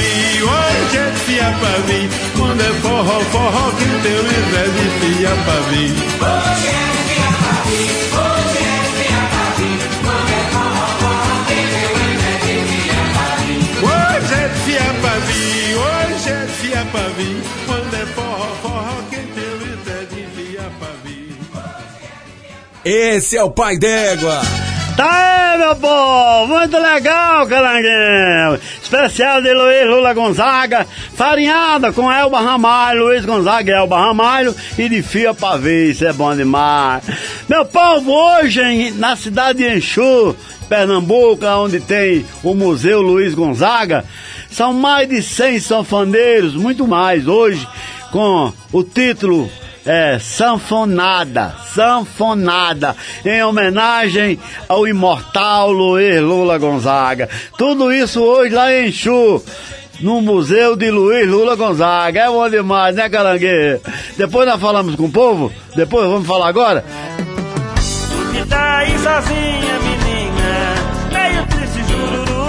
[0.00, 1.10] vir, hoje é
[1.86, 2.08] vir.
[2.36, 6.90] Quando é forró, forró que teu entro é de fia pra mim, hoje é
[8.96, 9.78] fia pra mim.
[10.02, 12.58] Quando é forró, forró, quente eu entro é de
[14.66, 15.60] fia pra mim.
[15.80, 17.38] Hoje é fia pra vir.
[17.66, 20.90] Quando é forró, forró que teu entro é de fia pra.
[22.82, 24.40] Esse é o pai d'égua.
[24.96, 26.46] Tá aí, meu povo!
[26.46, 28.59] Muito legal, caranguejo!
[28.90, 30.84] Especial de Luiz Lula Gonzaga,
[31.14, 36.04] farinhada com Elba Ramalho, Luiz Gonzaga e Elba Ramalho e de fia pra ver, isso
[36.04, 37.04] é bom demais.
[37.48, 40.34] Meu povo, hoje na cidade de Enxu,
[40.68, 44.04] Pernambuco, onde tem o Museu Luiz Gonzaga,
[44.50, 47.68] são mais de 100 sanfoneiros, muito mais, hoje,
[48.10, 49.48] com o título
[49.84, 57.28] é, Sanfonada, Sanfonada, em homenagem ao imortal Luiz Lula Gonzaga.
[57.56, 59.42] Tudo isso hoje lá em Chu,
[60.00, 62.20] no Museu de Luiz Lula Gonzaga.
[62.20, 63.80] É bom demais, né, Caranguejo?
[64.16, 66.84] Depois nós falamos com o povo, depois vamos falar agora.
[68.52, 70.74] Aí sozinha, menina,
[71.12, 72.46] meio triste jururu.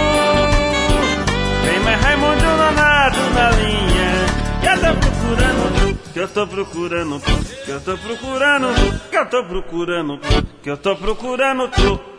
[1.83, 2.41] Mais Raimundo
[3.33, 3.70] na linha,
[6.21, 7.19] eu tô procurando
[7.65, 8.67] que eu tô procurando
[9.09, 10.19] que eu tô procurando
[10.61, 12.10] que eu tô procurando tu.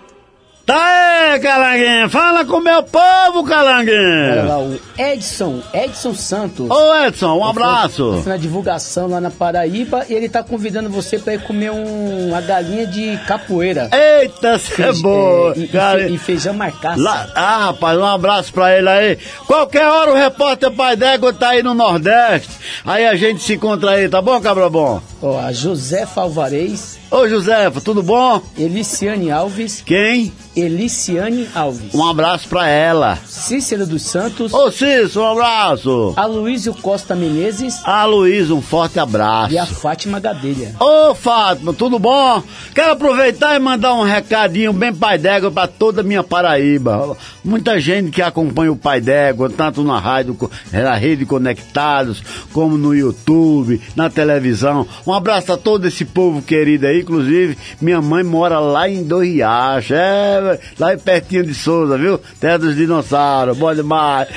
[0.64, 4.58] Tá aí, Calanguinho, fala com o meu povo, Olha lá, Calanguinho.
[4.58, 6.70] o Edson, Edson Santos.
[6.70, 8.20] Ô Edson, um abraço.
[8.22, 12.28] foi na divulgação lá na Paraíba e ele tá convidando você pra ir comer um,
[12.28, 13.90] uma galinha de capoeira.
[13.92, 15.58] Eita, cê é boa, é,
[16.06, 17.00] e, e e feijão marcaça.
[17.02, 19.18] Lá, ah, rapaz, um abraço pra ele aí.
[19.46, 22.50] Qualquer hora o repórter Pai d'Égua tá aí no Nordeste.
[22.84, 25.02] Aí a gente se encontra aí, tá bom, cabra bom?
[25.22, 26.98] Ó, a Josefa Alvarez.
[27.08, 28.42] Ô, Josefa, tudo bom?
[28.58, 29.82] Eliciane Alves.
[29.86, 30.32] Quem?
[30.56, 31.94] Eliciane Alves.
[31.94, 33.16] Um abraço pra ela.
[33.24, 34.52] Cícero dos Santos.
[34.52, 36.12] Ô, Cícero, um abraço.
[36.16, 37.80] Aloysio Costa Menezes.
[37.84, 39.52] A Luísa, um forte abraço.
[39.52, 40.74] E a Fátima Gadelha.
[40.80, 42.42] Ô, Fátima, tudo bom?
[42.74, 47.16] Quero aproveitar e mandar um recadinho bem Pai d'Égua pra toda a minha Paraíba.
[47.44, 50.36] Muita gente que acompanha o Pai d'Égua, tanto na rádio,
[50.72, 52.22] na rede Conectados,
[52.52, 54.86] como no YouTube, na televisão.
[55.06, 59.90] Um abraço a todo esse povo querido aí, inclusive minha mãe mora lá em Riachos,
[59.90, 62.18] é, lá pertinho de Souza, viu?
[62.40, 64.28] Terra dos dinossauros, bom demais.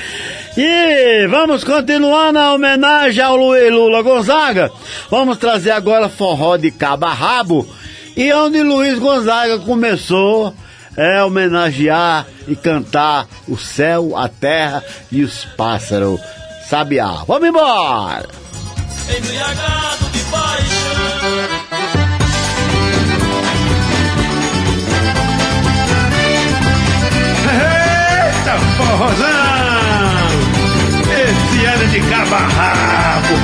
[0.58, 4.72] E vamos continuar na homenagem ao Luiz Lula Gonzaga.
[5.12, 7.68] Vamos trazer agora forró de cabo a rabo.
[8.16, 10.54] E onde Luiz Gonzaga começou
[10.98, 16.20] é homenagear e cantar o céu, a terra e os pássaros.
[16.70, 17.24] Sabiá.
[17.28, 18.45] Vamos embora!
[19.08, 21.76] Embriagado de paixão.
[27.46, 29.26] Eita, forrozão!
[31.12, 33.36] Esse ano de cabarrabo.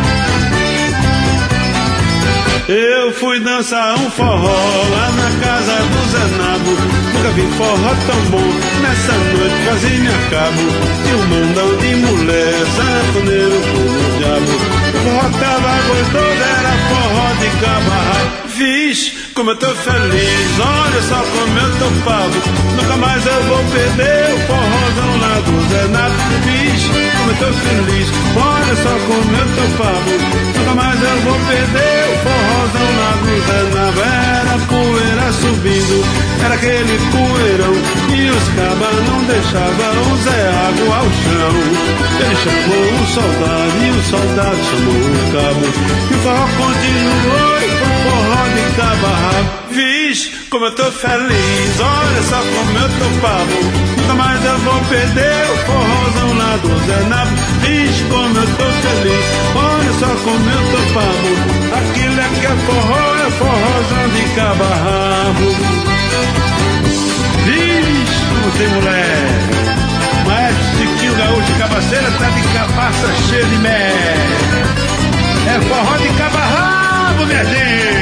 [2.68, 6.72] Eu fui dançar um forró lá na casa do Zanabo.
[7.14, 8.50] Nunca vi forró tão bom,
[8.82, 10.62] nessa noite quase me acabo.
[11.08, 14.81] E um mandão de mulher, sanfoneiro como o diabo.
[15.04, 18.32] Forró tava gostoso, era forró de cabarrabo.
[18.56, 22.40] Vixe, como eu tô feliz, olha só como eu tô pago.
[22.76, 26.14] Nunca mais eu vou perder o forrozão lá do Zenato.
[26.46, 28.08] Vixe, como eu tô feliz.
[28.36, 30.52] olha só como eu tô pavo.
[30.56, 36.06] Nunca mais eu vou perder o forrozão na luz na vera, poeira subindo,
[36.52, 37.74] era aquele poeirão
[38.14, 41.54] e os cabas não deixavam o Zé Água ao chão.
[42.20, 45.66] Ele chamou o soldado e o soldado chamou o cabo
[46.10, 49.02] e o forró continuou e forró de cabo
[49.72, 53.58] Vixe, como eu tô feliz, olha só como eu tô pavo.
[53.98, 57.32] Nunca mais eu vou perder o forrozão lá do Zé Nabo.
[57.62, 59.26] Vixe, como eu tô feliz,
[59.56, 61.32] olha só como eu tô pavo.
[61.78, 65.91] Aquilo é que é forró, é forrozão de cabarrabo.
[68.30, 69.52] Como tem mulher.
[70.26, 73.92] Maestro Chiquinho Gaúcho Cabaceira tá de cabaça cheia de mé.
[75.48, 78.02] É forró de cabarrabo, minha gente.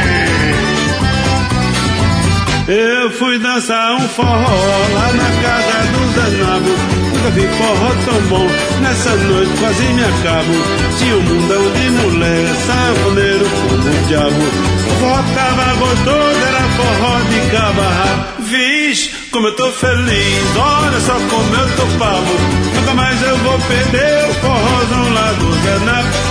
[2.68, 6.99] Eu fui dançar um forró lá na casa do Zanabo.
[7.20, 8.48] Nunca vi forró tão bom,
[8.82, 10.54] nessa noite quase me acabo.
[10.98, 14.44] Tinha um mundão de mulher, sanfoneiro como o diabo.
[14.88, 18.28] O forró tava gostoso, era forró de cabarra.
[18.40, 22.34] Vixe, como eu tô feliz, olha só como eu tô pavo.
[22.74, 26.29] Nunca mais eu vou perder o forrozão lá do Zanabo.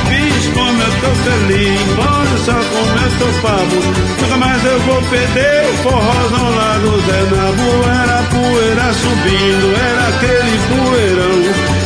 [1.24, 3.78] Feliz, olha só como eu tô pavo.
[4.20, 7.70] Nunca mais eu vou perder o forrozão lá do Zé Nabu.
[7.89, 11.39] Era poeira subindo, era aquele poeirão.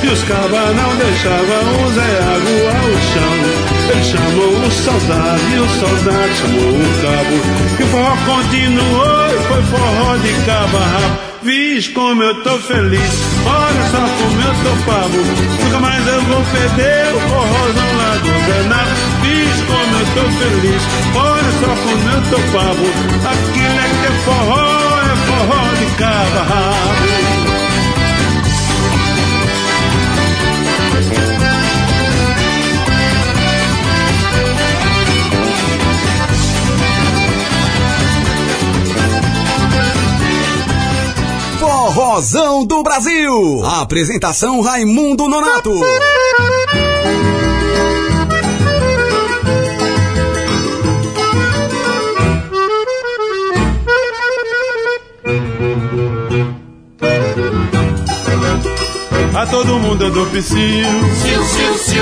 [0.03, 3.63] E os cabas não deixavam o Zé Água ao chão.
[3.91, 7.37] Ele chamou o soldado e o soldado chamou o cabo.
[7.79, 11.33] E o forró continuou e foi forró de cabo a rabo.
[11.43, 13.13] Vixe como eu tô feliz,
[13.45, 15.19] olha só como eu tô pavo.
[15.65, 19.12] Nunca mais eu vou perder o forrozão lá do Bernardo.
[19.33, 20.83] Vixe como eu tô feliz,
[21.17, 22.87] olha só como eu tô pavo.
[23.31, 27.33] Aquilo é que é forró, é forró de cabo a rabo.
[41.59, 43.65] Forrozão do Brasil.
[43.65, 45.73] Apresentação Raimundo Nonato.
[59.43, 60.57] A todo mundo eu dou psiu,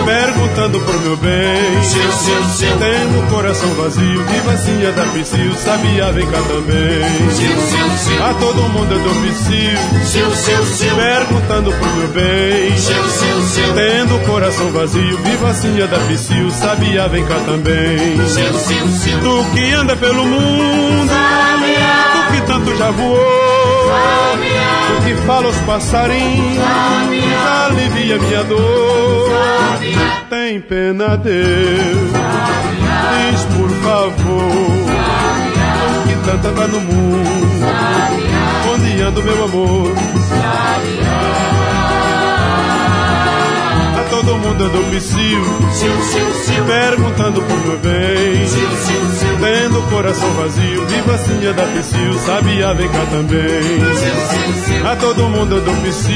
[0.05, 1.81] perguntando por meu bem.
[2.79, 7.01] Tendo o coração vazio, vivacinha da psiu, sabia, vem cá também.
[8.23, 9.79] A todo mundo eu dou psiu,
[10.95, 12.75] perguntando por meu bem.
[13.75, 18.19] Tendo o coração vazio, vivacinha da psiu, sabia, vem cá também.
[19.23, 21.11] Tu que anda pelo mundo,
[22.12, 23.50] tu que tanto já voou.
[24.97, 26.65] O que fala os passarinhos.
[27.67, 29.31] Alivia minha dor.
[30.29, 32.11] Tem pena, Deus,
[33.31, 34.71] diz por favor.
[35.89, 37.31] O que tanto anda no mundo,
[38.73, 39.93] onde anda meu amor?
[43.99, 45.43] A todo mundo dou psiu,
[46.67, 48.47] perguntando por meu bem.
[49.41, 54.91] Tendo coração vazio, vivacinha da psiu, sabia, vem cá também.
[54.91, 56.12] A todo mundo eu dou psiu,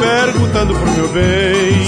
[0.00, 1.86] perguntando por meu bem.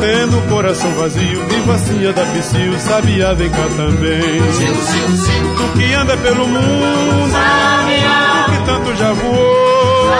[0.00, 4.42] Tendo coração vazio, vivacinha da psiu, sabia, vem cá também.
[5.56, 7.32] Tu que anda pelo mundo,
[8.44, 10.10] tu que tanto já voou,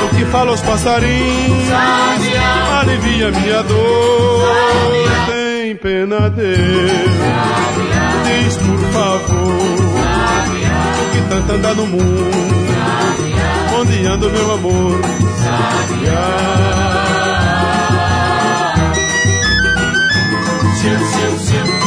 [0.00, 1.70] tu que fala aos passarinhos,
[2.80, 5.41] alivia minha dor.
[5.72, 6.58] Tem pena, Deus,
[8.26, 9.58] diz por favor,
[10.96, 12.30] tu que tanto anda no mundo,
[13.80, 15.00] onde anda meu amor?
[20.82, 21.81] Tem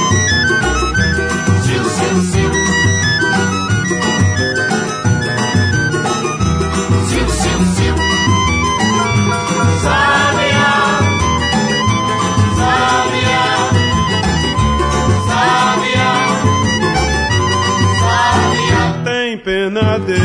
[19.65, 20.19] pena, Deus,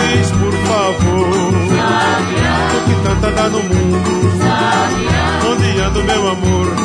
[0.00, 1.52] diz por favor,
[2.70, 4.10] tu que tanto anda no mundo,
[5.50, 6.76] onde anda o meu amor?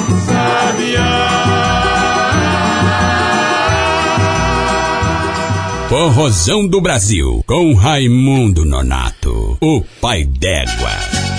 [5.87, 10.89] Forrozão do Brasil, com Raimundo Nonato, o pai d'égua.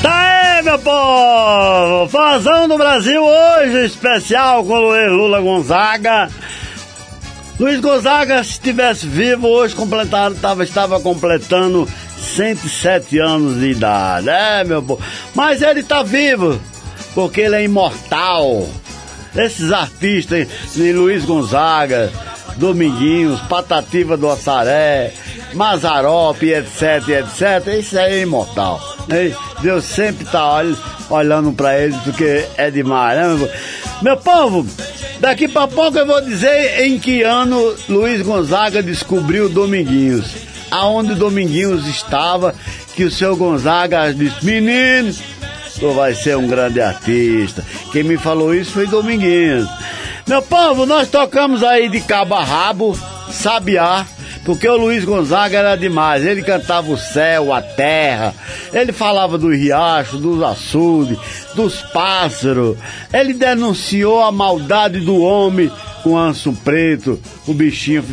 [0.02, 2.08] Tá aí, meu povo!
[2.10, 6.28] Fazão do Brasil hoje, especial com o Luiz Lula Gonzaga.
[7.62, 14.28] Luiz Gonzaga, se estivesse vivo, hoje completado, tava, estava completando 107 anos de idade.
[14.28, 15.00] É, meu povo.
[15.32, 16.60] Mas ele tá vivo.
[17.14, 18.68] porque ele é imortal.
[19.36, 22.10] Esses artistas, Luiz Gonzaga,
[22.56, 25.12] Dominguinhos, Patativa do Assaré,
[25.54, 28.80] Mazarope, etc, etc, isso aí é imortal.
[29.08, 29.34] né?
[29.60, 30.76] Deus sempre tá olh-
[31.10, 33.48] olhando pra eles porque é demais, né?
[34.02, 34.66] meu povo?
[35.20, 40.26] Daqui pra pouco eu vou dizer em que ano Luiz Gonzaga descobriu Dominguinhos.
[40.70, 42.54] Aonde Dominguinhos estava,
[42.96, 45.14] que o seu Gonzaga disse, menino,
[45.78, 47.64] tu vai ser um grande artista.
[47.92, 49.68] Quem me falou isso foi Dominguinhos.
[50.26, 52.96] Meu povo, nós tocamos aí de cabo a rabo,
[53.30, 54.06] sabiá,
[54.44, 56.24] porque o Luiz Gonzaga era demais.
[56.24, 58.32] Ele cantava o céu, a terra,
[58.72, 61.18] ele falava do riacho, dos açudes,
[61.54, 62.76] dos pássaros.
[63.12, 65.70] Ele denunciou a maldade do homem
[66.02, 68.04] com anso preto, o bichinho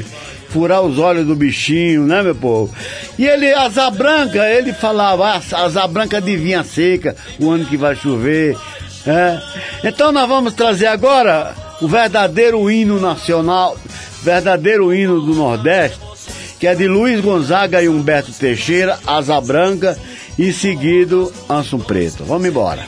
[0.50, 2.74] furar os olhos do bichinho, né, meu povo?
[3.20, 7.96] E ele, asa branca, ele falava, "Ah, asa branca adivinha seca, o ano que vai
[7.96, 8.58] chover.
[9.06, 9.40] É.
[9.84, 13.78] Então nós vamos trazer agora o verdadeiro hino nacional,
[14.22, 16.00] verdadeiro hino do Nordeste,
[16.60, 19.98] que é de Luiz Gonzaga e Humberto Teixeira, Asa Branca,
[20.38, 22.24] e seguido Anso Preto.
[22.24, 22.86] Vamos embora.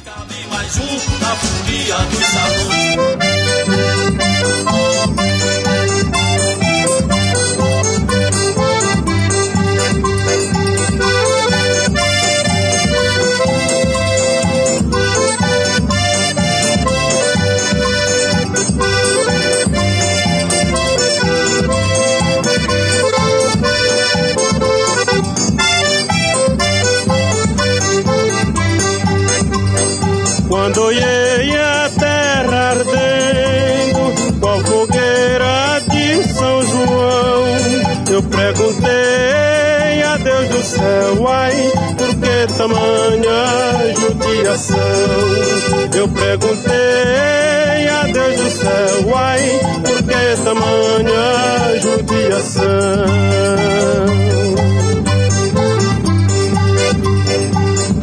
[46.42, 52.64] Perguntei a Deus do céu, ai, por que tamanha judiação?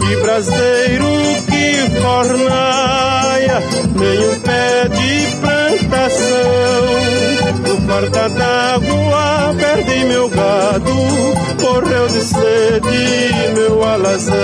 [0.01, 1.11] Que braseiro
[1.49, 3.63] que fornaia,
[3.97, 6.39] nem um pé de plantação.
[7.67, 8.98] No farta d'água
[10.09, 10.95] meu gado,
[11.63, 14.35] morreu de sede meu alazão.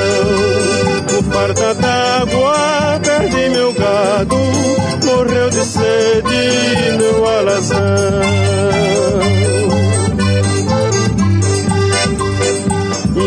[1.11, 4.36] No farta d'água perdi meu gado,
[5.05, 8.55] morreu de sede meu alazão.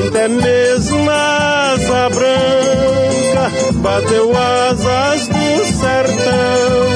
[0.07, 6.87] Até mesmo a asa branca bateu asas do sertão.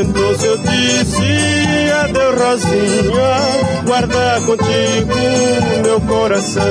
[0.00, 1.23] Então se eu disse
[2.44, 5.14] Rosinha, guarda contigo
[5.82, 6.62] meu coração.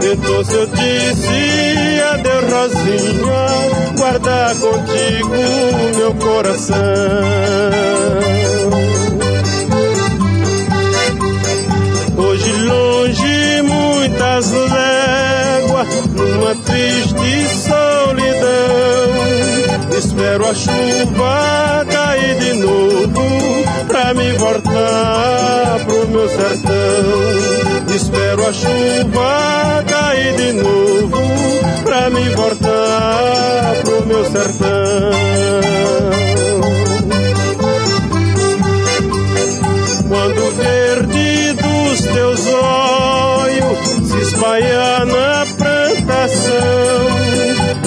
[0.00, 3.46] Então se eu disse adeus Rosinha,
[3.98, 5.28] guarda contigo
[5.96, 6.76] meu coração.
[12.16, 19.53] Hoje longe muitas léguas, numa triste solidão.
[19.96, 27.94] Espero a chuva cair de novo, pra me voltar pro meu sertão.
[27.94, 31.22] Espero a chuva cair de novo,
[31.84, 35.12] pra me voltar pro meu sertão.
[40.08, 45.43] Quando verde dos teus olhos se espalha na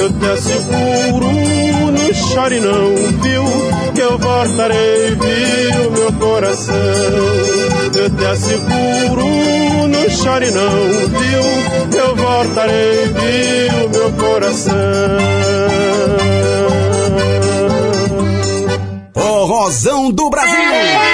[0.08, 1.32] eu te asseguro,
[1.92, 3.44] não chore não, viu?
[3.94, 6.76] Que eu voltarei, viu, meu coração.
[7.94, 11.90] Eu te asseguro, não chore não, viu?
[11.92, 14.74] Que eu voltarei, viu, meu coração.
[19.14, 21.07] Forrozão do Brasil.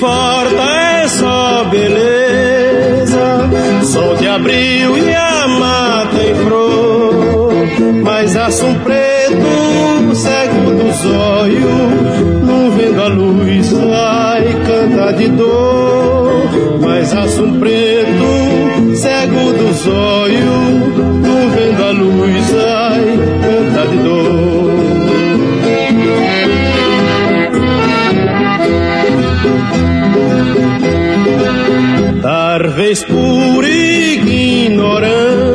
[0.00, 0.62] Volta
[1.02, 3.50] é só beleza,
[3.84, 7.52] sol de abril e a mata em flor.
[8.02, 16.80] Mas assum preto, cego dos olhos, não vendo a luz, ai, canta de dor.
[16.80, 24.21] Mas assum preto, cego dos olhos, não vendo a luz, ai, canta de dor.
[32.74, 35.51] Talvez por ignorância,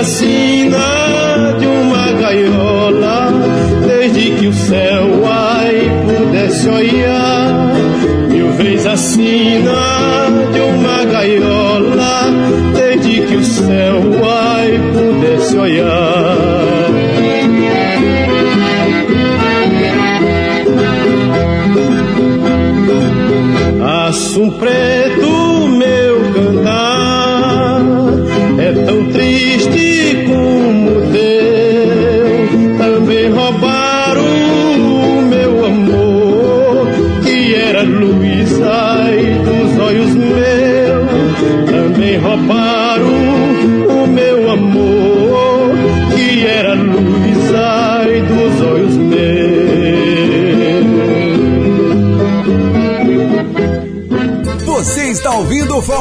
[0.00, 3.30] Acima de uma gaiola,
[3.86, 7.70] desde que o céu ai pudesse olhar.
[8.30, 9.68] Mil vezes de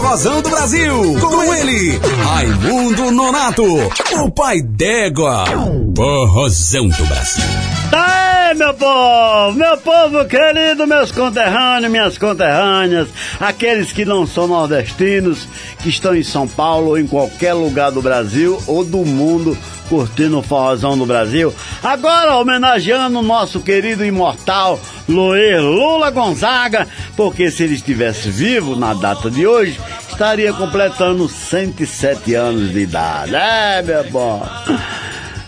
[0.09, 1.19] ouvindo o Forrozão do Brasil.
[1.19, 3.63] Com ele, Raimundo Nonato,
[4.23, 5.45] o pai d'égua.
[5.95, 7.43] Forrozão do Brasil.
[7.91, 13.07] Tá aí, meu povo, meu povo querido, meus conterrâneos, minhas conterrâneas,
[13.39, 15.47] aqueles que não são nordestinos,
[15.79, 19.57] que estão em São Paulo ou em qualquer lugar do Brasil ou do mundo
[19.89, 21.53] curtindo o forrozão do Brasil.
[21.83, 24.79] Agora homenageando o nosso querido imortal
[25.09, 26.87] Luiz Lula Gonzaga,
[27.17, 29.79] porque se ele estivesse vivo na data de hoje,
[30.19, 33.33] estaria completando 107 anos de idade.
[33.33, 34.45] É, meu bom.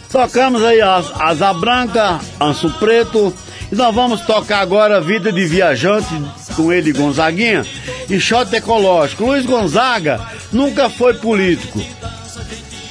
[0.10, 3.34] Tocamos aí as Asa Branca, Anso Preto,
[3.70, 6.08] e nós vamos tocar agora Vida de Viajante
[6.56, 7.66] com ele Gonzaguinha
[8.10, 9.26] e Shot Ecológico.
[9.26, 10.22] Luiz Gonzaga
[10.54, 11.84] nunca foi político,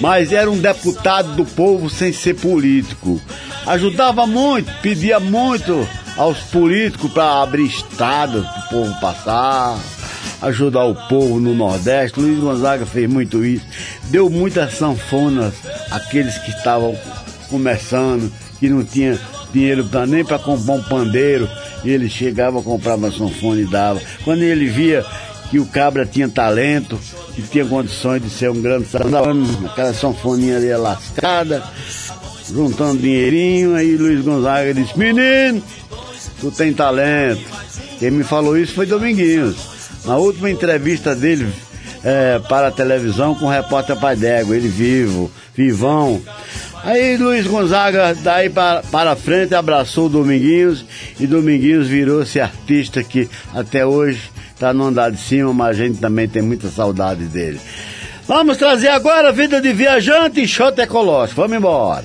[0.00, 3.18] mas era um deputado do povo sem ser político.
[3.66, 5.88] Ajudava muito, pedia muito
[6.18, 9.78] aos políticos para abrir estradas para o povo passar,
[10.42, 12.20] ajudar o povo no Nordeste.
[12.20, 13.64] Luiz Gonzaga fez muito isso.
[14.04, 15.54] Deu muitas sanfonas
[15.90, 16.96] àqueles que estavam
[17.48, 19.18] começando, que não tinha
[19.52, 21.48] dinheiro pra, nem para comprar um pandeiro.
[21.84, 24.00] E ele chegava, comprava a sanfona e dava.
[24.24, 25.04] Quando ele via
[25.50, 26.98] que o cabra tinha talento,
[27.34, 31.62] que tinha condições de ser um grande sanfone, aquela sanfoninha ali lascada,
[32.48, 35.62] juntando dinheirinho, aí Luiz Gonzaga disse, menino,
[36.40, 37.42] tu tem talento.
[37.98, 39.69] Quem me falou isso foi Dominguinhos.
[40.04, 41.52] Na última entrevista dele
[42.02, 46.20] é, para a televisão com o repórter Pai D'Égua, ele vivo, vivão.
[46.82, 50.84] Aí Luiz Gonzaga, daí para, para frente, abraçou o Dominguinhos
[51.18, 55.98] e Dominguinhos virou-se artista que até hoje está no andar de cima, mas a gente
[55.98, 57.60] também tem muita saudade dele.
[58.26, 61.40] Vamos trazer agora Vida de Viajante e Shot Ecológico.
[61.40, 62.04] Vamos embora.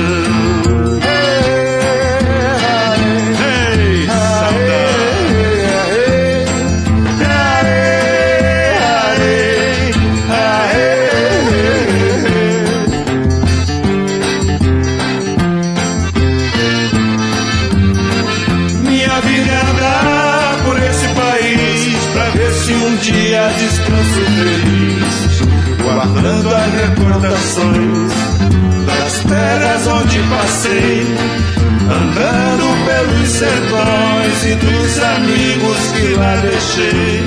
[34.43, 37.25] E dos amigos que lá deixei.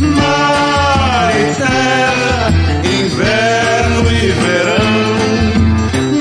[0.00, 2.52] Mar e terra,
[2.84, 4.92] inverno e verão.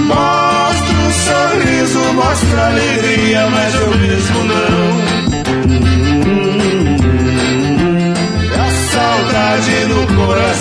[0.08, 5.02] Mostra um sorriso, mostra alegria, mas eu mesmo não.
[8.60, 10.61] A saudade no coração.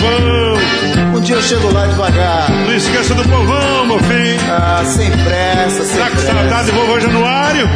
[0.00, 1.16] Povão.
[1.16, 2.50] Um dia eu chego lá devagar.
[2.50, 4.40] Não esqueça do povão, meu filho.
[4.48, 6.32] Ah, sem pressa, sem Tá com pressa.
[6.32, 7.68] saudade do vovô Januário?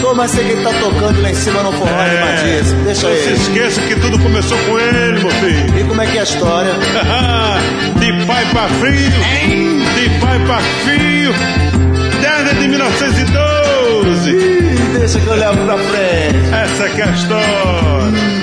[0.00, 2.84] Pô, mas sei que ele tá tocando lá em cima no forró animadíssimo.
[2.84, 3.34] Deixa não se ele.
[3.34, 5.78] esqueça que tudo começou com ele, meu filho.
[5.78, 6.72] E como é que é a história?
[8.00, 11.32] de pai pra filho, de pai pra filho,
[12.20, 14.30] desde de 1912.
[14.30, 16.38] Ih, deixa que eu levo pra frente.
[16.64, 18.42] Essa que é a história.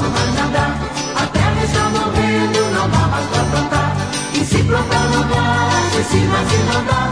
[0.00, 0.78] posso mais nadar.
[1.14, 3.96] A terra está morrendo, não dá mais pra plantar.
[4.32, 7.02] E se plantar não nasce, se não dá.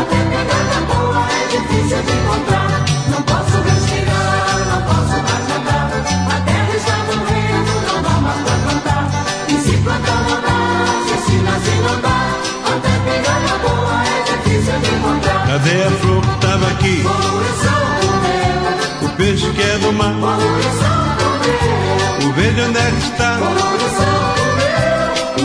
[0.00, 2.84] Até pegada boa é difícil de encontrar.
[3.10, 5.90] Não posso respirar, não posso mais nadar.
[6.34, 9.04] A terra está morrendo, não dá mais pra plantar.
[9.48, 11.36] E se plantar não nasce, se
[11.86, 12.18] não dá.
[12.72, 15.46] Até pegada boa é difícil de encontrar.
[15.46, 17.02] Cadê a flor que tava aqui?
[17.02, 20.14] Poluição morreu, O peixe que é do mar.
[20.16, 21.01] O
[22.42, 23.38] verde onde é que está?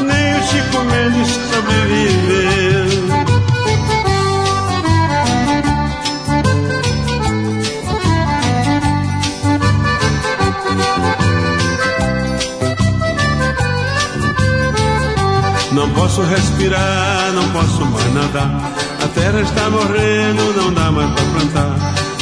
[0.04, 2.88] Nem o Chico Mendes sobreviveu.
[15.72, 18.72] Não posso respirar, não posso mais nadar.
[19.04, 21.76] A terra está morrendo, não dá mais pra plantar.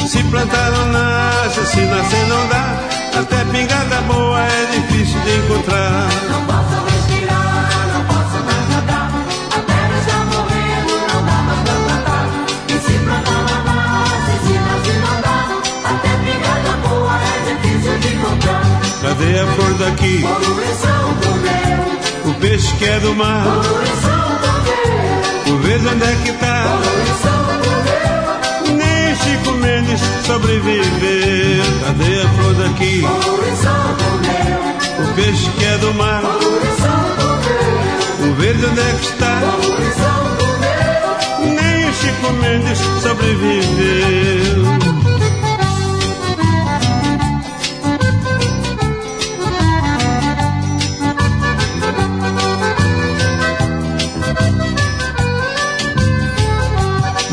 [0.06, 2.95] Se plantar não nasce, se nascer não dá.
[3.18, 6.08] Até pingada boa é difícil de encontrar.
[6.30, 9.10] Não posso respirar, não posso mais nadar.
[9.50, 12.26] A terra está morrendo, não dá mais pra plantar.
[12.68, 14.54] E se plantar não nasce, se
[14.98, 15.38] não dá.
[15.90, 18.64] Até pingada boa é difícil de encontrar.
[19.02, 20.16] Cadê a flor daqui?
[22.26, 23.46] O peixe que é do mar.
[25.46, 27.35] O verde onde é que tá?
[29.66, 31.64] Mendes sobreviveu.
[31.84, 33.04] Cadê a flor daqui?
[35.02, 36.22] O peixe que é do mar.
[38.20, 39.40] O verde onde é que está?
[41.42, 44.85] Nem o Chico Mendes sobreviveu.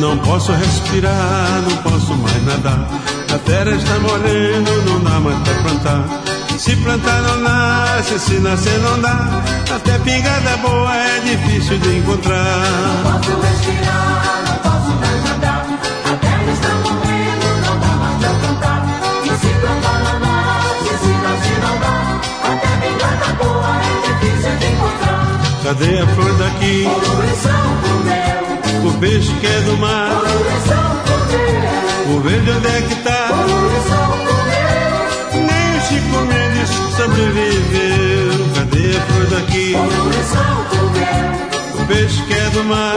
[0.04, 2.90] Não posso respirar, não posso mais nadar.
[3.34, 6.04] A terra está morrendo, não dá mais para plantar.
[6.60, 9.42] Se plantar não nasce, se nascer não dá.
[9.74, 12.36] Até pingada boa é difícil de encontrar.
[13.06, 15.68] Não posso respirar, não posso mais nadar.
[16.12, 18.86] A terra está morrendo, não dá mais para plantar.
[19.24, 22.22] E se plantar não nasce, se nascer não dá.
[22.52, 25.64] Até pingada boa é difícil de encontrar.
[25.64, 26.84] Cadê a flor daqui?
[26.84, 28.23] Poluição por.
[28.94, 30.22] O peixe que é do mar.
[32.08, 33.30] O verde onde é que tá?
[35.34, 38.54] Nem Chico Mendes sobreviveu.
[38.56, 39.76] Cadê a flor daqui?
[41.82, 42.96] O peixe que é do mar.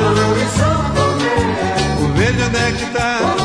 [2.01, 3.37] O verde onde é que tá?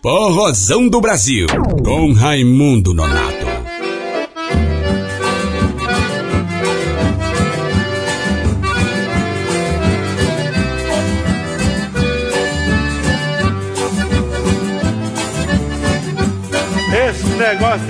[0.00, 1.46] Porrozão do Brasil,
[1.84, 3.37] com Raimundo Nonato.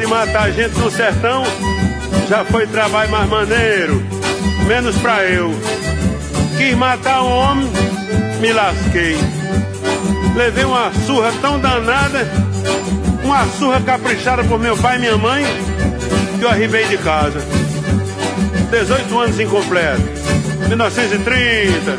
[0.08, 1.44] Matar gente no sertão
[2.28, 4.02] já foi trabalho mais maneiro,
[4.66, 5.52] menos pra eu.
[6.56, 7.70] Quis matar um homem,
[8.40, 9.16] me lasquei.
[10.34, 12.26] Levei uma surra tão danada,
[13.22, 15.44] uma surra caprichada por meu pai e minha mãe,
[16.38, 17.40] que eu arribei de casa.
[18.70, 20.02] 18 anos incompleto.
[20.68, 21.98] 1930.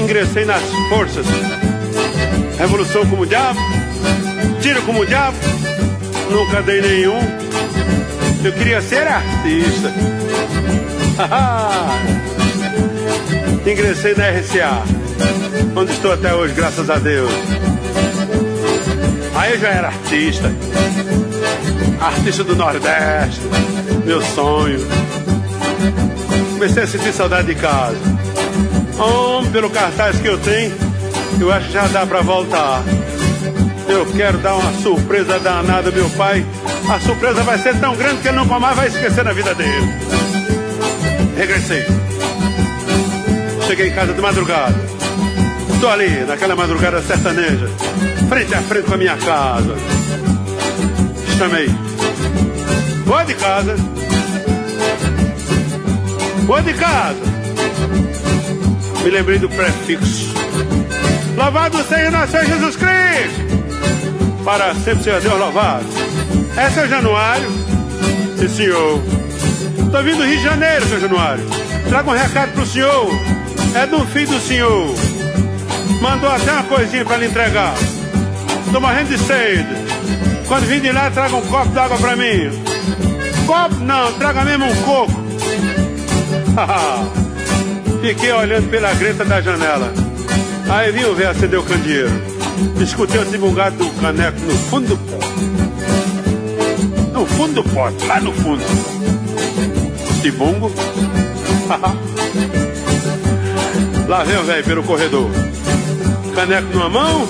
[0.00, 1.26] Ingressei nas forças.
[2.58, 3.58] Revolução como diabo,
[4.60, 5.36] tiro como diabo,
[6.30, 7.18] nunca dei nenhum.
[8.42, 9.92] Eu queria ser artista.
[13.70, 14.82] Ingressei na RCA,
[15.76, 17.30] onde estou até hoje, graças a Deus.
[19.34, 20.50] Aí eu já era artista.
[22.00, 23.42] Artista do Nordeste,
[24.06, 24.80] meu sonho.
[26.52, 27.98] Comecei a sentir saudade de casa.
[28.98, 30.74] Homem, pelo cartaz que eu tenho,
[31.38, 32.82] eu acho que já dá pra voltar.
[33.90, 36.46] Eu quero dar uma surpresa danada ao meu pai.
[36.88, 39.92] A surpresa vai ser tão grande que ele nunca mais vai esquecer na vida dele.
[41.36, 41.84] Regressei.
[43.66, 44.74] Cheguei em casa de madrugada.
[45.74, 47.68] Estou ali, naquela madrugada sertaneja,
[48.28, 49.74] frente a frente com a minha casa.
[51.36, 51.68] Chamei.
[53.06, 53.76] Boa de casa.
[56.46, 57.20] Boa de casa.
[59.02, 60.34] Me lembrei do prefixo.
[61.36, 63.49] Louvado seja nosso Jesus Cristo.
[64.44, 65.84] Para sempre seja Deus louvado.
[66.56, 67.48] É seu Januário?
[68.38, 69.02] Sim, senhor.
[69.84, 71.44] Estou vindo do Rio de Janeiro, seu Januário.
[71.88, 73.10] Traga um recado pro senhor.
[73.74, 74.94] É do filho do senhor.
[76.00, 77.74] Mandou até uma coisinha para lhe entregar.
[78.66, 79.68] Estou morrendo de sede.
[80.48, 82.50] Quando vim de lá, traga um copo d'água para mim.
[83.46, 85.20] Copo não, traga mesmo um coco.
[88.00, 89.92] Fiquei olhando pela greta da janela.
[90.68, 92.39] Aí vi o velho acender o candeeiro.
[92.82, 95.26] Escutei o divulgado do caneco no fundo do pote.
[97.12, 98.62] No fundo do pote, lá no fundo.
[100.22, 100.72] Tibungo.
[104.08, 105.30] lá vem o velho pelo corredor.
[106.34, 107.28] Caneco numa mão,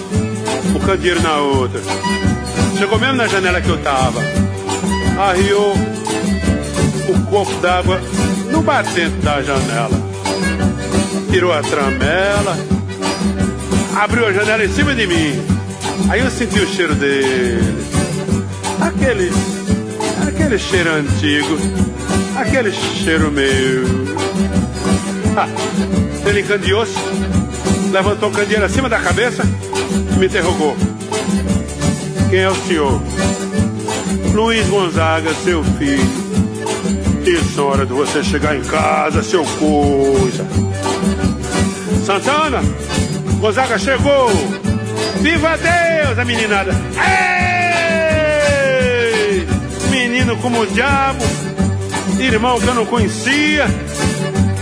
[0.74, 1.81] o candeeiro na outra.
[2.78, 4.20] Chegou mesmo na janela que eu tava.
[5.19, 5.74] Arriou
[7.09, 8.01] o copo d'água
[8.51, 10.01] no batente da janela.
[11.31, 12.57] Tirou a tramela,
[14.01, 15.43] abriu a janela em cima de mim.
[16.09, 17.85] Aí eu senti o cheiro dele.
[18.81, 19.31] Aquele.
[20.27, 21.59] aquele cheiro antigo.
[22.35, 23.85] Aquele cheiro meu.
[25.37, 25.49] Ah,
[26.27, 26.95] ele encandeou-se,
[27.93, 29.43] levantou o candeeiro acima da cabeça
[30.15, 30.75] e me interrogou.
[32.31, 33.03] Quem é o senhor?
[34.33, 36.31] Luiz Gonzaga, seu filho.
[37.27, 40.47] Isso, hora de você chegar em casa, seu coisa.
[42.05, 42.63] Santana,
[43.41, 44.29] Gonzaga chegou.
[45.23, 46.73] Viva Deus, a meninada.
[48.53, 49.47] Ei!
[49.91, 51.25] Menino como o diabo.
[52.19, 53.65] Irmão que eu não conhecia.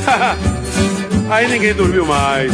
[1.29, 2.53] Aí ninguém dormiu mais.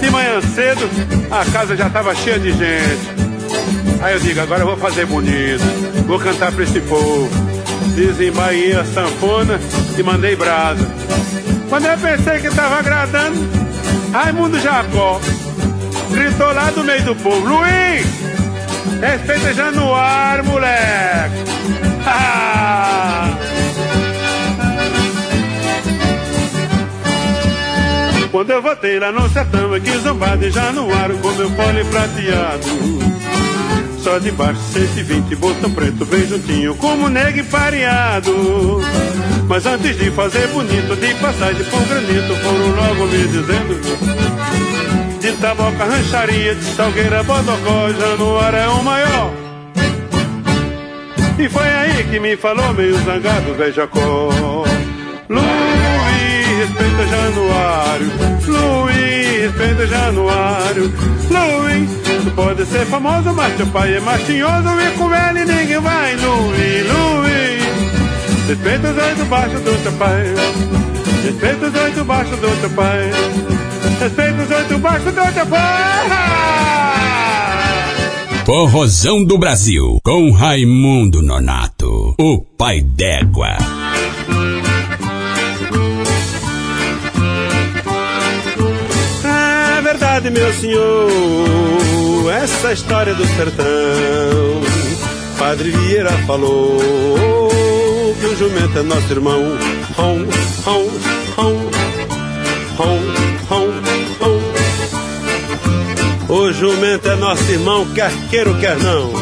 [0.00, 0.86] De manhã cedo,
[1.30, 3.10] a casa já estava cheia de gente.
[4.02, 5.64] Aí eu digo, agora eu vou fazer bonito.
[6.06, 7.30] Vou cantar pra esse povo.
[7.94, 9.58] Desembainhei a sanfona
[9.96, 10.86] e mandei brasa.
[11.70, 13.61] Quando eu pensei que estava agradando,
[14.12, 15.20] Raimundo Jacó
[16.10, 18.06] gritou lá do meio do povo: Luiz,
[19.00, 21.42] respeita Januário, moleque.
[28.30, 32.66] Quando eu voltei lá no sertão, aqui zombado de Januário com meu pole prateado.
[34.02, 38.80] Só de baixo 120, botão preto bem juntinho, como negue pareado.
[39.48, 43.80] Mas antes de fazer bonito, de passagem por granito, foram logo me dizendo
[45.20, 49.32] De taboca, rancharia, de salgueira, bodocó, Januário é o maior.
[51.38, 54.28] E foi aí que me falou meio zangado, velho Jacó
[55.28, 58.12] Luiz, respeita Januário.
[58.46, 60.92] Luiz, respeita Januário.
[61.30, 61.90] Luiz,
[62.22, 66.16] tu pode ser famoso, mas teu pai é mais tinhoso e com ele ninguém vai
[66.16, 67.61] Luí, Luí.
[68.48, 70.34] Respeita os oito baixos do teu pai.
[71.24, 73.10] Respeita os oito baixos do teu pai.
[74.00, 76.82] Respeita os oito baixos do teu pai.
[78.44, 83.56] Forrozão do Brasil, com Raimundo Nonato, o pai d'égua.
[89.24, 93.64] É verdade, meu senhor, essa história do sertão.
[95.38, 96.80] Padre Vieira falou
[98.14, 99.58] que o jumento é nosso irmão.
[106.28, 109.12] O jumento é nosso irmão, quer queira quer não.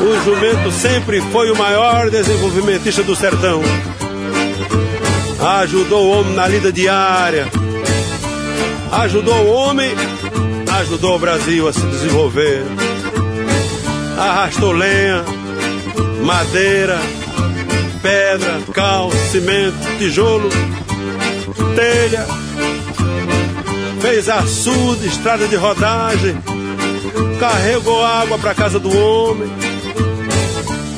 [0.00, 3.60] O jumento sempre foi o maior desenvolvimentista do sertão.
[5.60, 7.46] Ajudou o homem na lida diária.
[8.92, 9.90] Ajudou o homem,
[10.80, 12.62] ajudou o Brasil a se desenvolver.
[14.16, 15.24] Arrastou lenha,
[16.24, 16.98] madeira,
[18.08, 20.48] pedra, cal, cimento, tijolo,
[21.76, 22.26] telha.
[24.00, 26.34] Fez açude, estrada de rodagem.
[27.38, 29.48] Carregou água para casa do homem.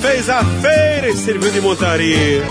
[0.00, 2.44] Fez a feira e serviu de montaria.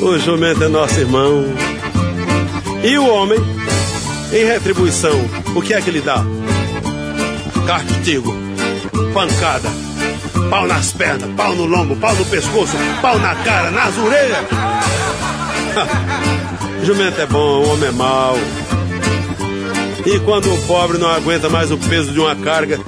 [0.00, 1.44] O jumento é nosso irmão.
[2.82, 3.38] E o homem,
[4.32, 5.18] em retribuição,
[5.54, 6.24] o que é que ele dá?
[7.66, 8.34] Castigo,
[9.12, 9.68] pancada,
[10.50, 14.46] pau nas pernas, pau no lombo, pau no pescoço, pau na cara, nas orelhas.
[16.84, 18.36] Jumento é bom, homem é mau.
[20.04, 22.78] E quando o pobre não aguenta mais o peso de uma carga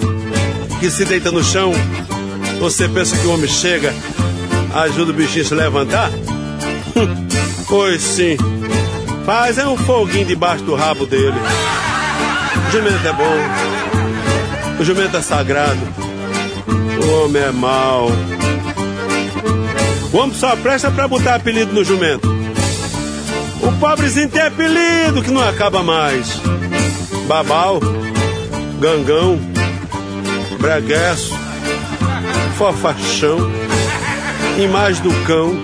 [0.78, 1.72] que se deita no chão,
[2.60, 3.94] você pensa que o homem chega,
[4.74, 6.10] ajuda o bichinho a se levantar?
[7.68, 8.36] Pois sim.
[9.24, 11.34] Faz é um foguinho debaixo do rabo dele.
[12.68, 14.80] O jumento é bom.
[14.80, 16.05] O jumento é sagrado.
[16.66, 18.08] O homem é mau.
[20.12, 22.28] O homem só presta pra botar apelido no jumento.
[23.62, 26.40] O pobrezinho tem apelido que não acaba mais.
[27.26, 27.80] Babau,
[28.80, 29.38] gangão,
[30.58, 31.34] bregueço,
[32.56, 33.38] fofachão,
[34.58, 35.54] imagem do cão,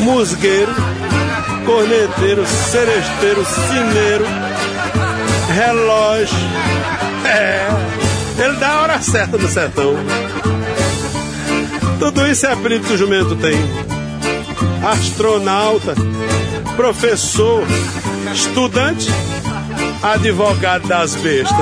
[0.00, 0.74] musgueiro,
[1.64, 4.24] corneteiro, seresteiro, cineiro,
[5.54, 6.36] relógio.
[7.24, 7.68] É,
[8.40, 9.94] ele dá a hora certa no sertão.
[11.98, 13.56] Tudo isso é apelido que o jumento tem.
[14.82, 15.94] Astronauta,
[16.76, 17.64] professor,
[18.32, 19.08] estudante,
[20.02, 21.58] advogado das bestas.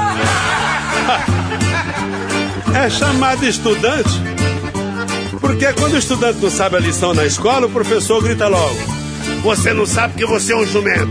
[2.74, 4.28] É chamado estudante
[5.58, 8.76] porque quando o estudante não sabe a lição na escola, o professor grita logo:
[9.42, 11.10] Você não sabe que você é um jumento.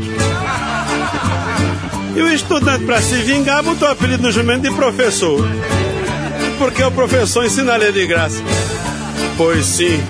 [2.18, 5.48] E o estudante, para se vingar, botou o apelido no jumento de professor.
[6.58, 8.42] Porque o professor ensina a ler de graça.
[9.38, 10.02] Pois sim,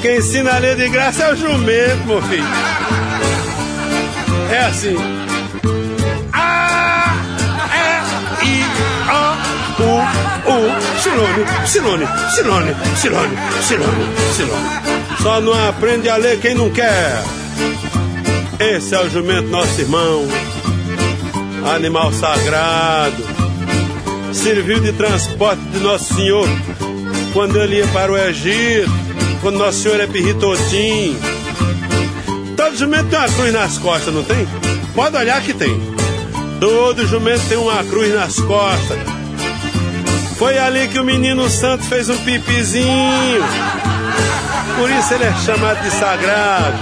[0.00, 2.46] quem ensina a ler de graça é o jumento, meu filho.
[4.52, 4.96] É assim.
[6.32, 7.16] A,
[8.44, 8.64] E, I,
[9.80, 9.98] O, U,
[10.48, 13.36] U, sinônimo, sinônimo, sinônimo, sinônimo,
[13.66, 14.82] sinônimo, sinônimo.
[15.20, 17.20] Só não aprende a ler quem não quer.
[18.60, 20.51] Esse é o jumento, nosso irmão.
[21.64, 23.16] Animal sagrado.
[24.32, 26.48] Serviu de transporte de Nosso Senhor
[27.32, 28.90] quando ele ia para o Egito,
[29.40, 31.16] quando Nosso Senhor é pirritotim.
[32.56, 34.46] Todo jumento tem uma cruz nas costas, não tem?
[34.94, 35.80] Pode olhar que tem.
[36.60, 38.98] Todo jumento tem uma cruz nas costas.
[40.36, 43.42] Foi ali que o menino santo fez um pipizinho.
[44.76, 46.78] Por isso ele é chamado de sagrado.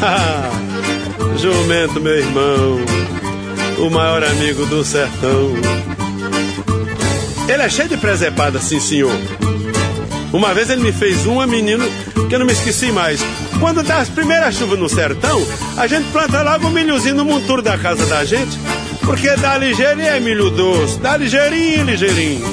[1.36, 2.80] Jumento, meu irmão,
[3.80, 5.54] o maior amigo do sertão.
[7.48, 9.12] Ele é cheio de presepada, sim, senhor.
[10.32, 11.84] Uma vez ele me fez uma, menino,
[12.28, 13.20] que eu não me esqueci mais.
[13.58, 15.44] Quando dá as primeiras chuvas no sertão,
[15.76, 18.56] a gente planta logo um milhozinho no monturo da casa da gente,
[19.04, 22.44] porque dá ligeirinho é milho doce, dá ligeirinho, ligeirinho.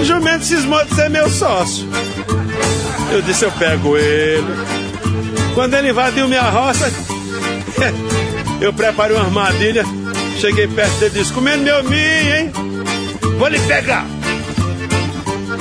[0.00, 1.88] O jumento cismou de ser meu sócio.
[3.10, 4.46] Eu disse, eu pego ele.
[5.54, 6.92] Quando ele invadiu minha roça,
[8.60, 9.84] eu preparei uma armadilha,
[10.40, 12.52] cheguei perto dele e disse, comendo meu milho, hein?
[13.38, 14.06] Vou lhe pegar.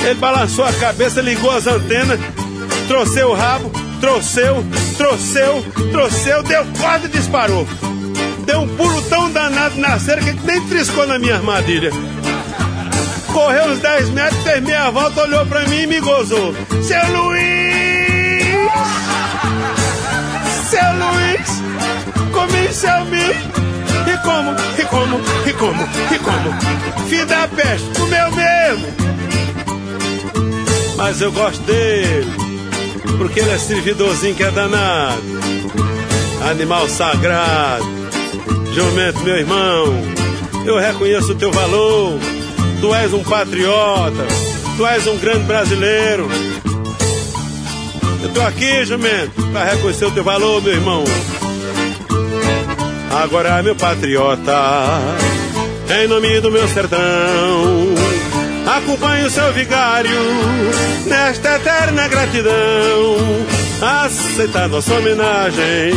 [0.01, 2.17] Ele balançou a cabeça, ligou as antenas,
[2.87, 3.69] trouxeu o rabo,
[3.99, 4.65] trouxeu,
[4.95, 7.67] trouxeu, trouxeu, deu corda e disparou.
[8.45, 11.91] Deu um pulo tão danado na cerca que nem triscou na minha armadilha.
[13.33, 16.55] Correu uns 10 metros, fez meia volta, olhou pra mim e me gozou.
[16.81, 17.48] Seu Luiz!
[24.89, 25.83] Como, e como,
[26.13, 28.87] e como, filho da peste, comeu mesmo.
[30.97, 32.27] Mas eu gosto dele,
[33.17, 35.21] porque ele é servidorzinho que é danado.
[36.49, 37.85] Animal sagrado,
[38.73, 39.85] jumento, meu irmão,
[40.65, 42.19] eu reconheço o teu valor.
[42.81, 44.25] Tu és um patriota,
[44.77, 46.29] tu és um grande brasileiro.
[48.23, 51.03] Eu tô aqui, jumento, pra reconhecer o teu valor, meu irmão.
[53.11, 54.53] Agora, meu patriota,
[56.01, 56.99] em nome do meu sertão,
[58.77, 60.11] acompanhe o seu vigário
[61.05, 63.17] nesta eterna gratidão.
[63.81, 65.93] Aceitar nossa homenagem,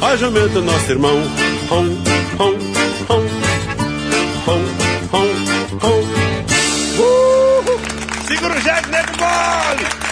[0.00, 1.20] ó jumento, nosso irmão.
[1.70, 1.88] Hom,
[2.38, 2.54] hom,
[3.08, 3.26] hom,
[4.46, 4.62] hom,
[5.12, 5.28] hom,
[5.82, 6.26] hom.
[6.98, 7.80] Uhul.
[8.26, 10.05] Segura o jeito, nego mole!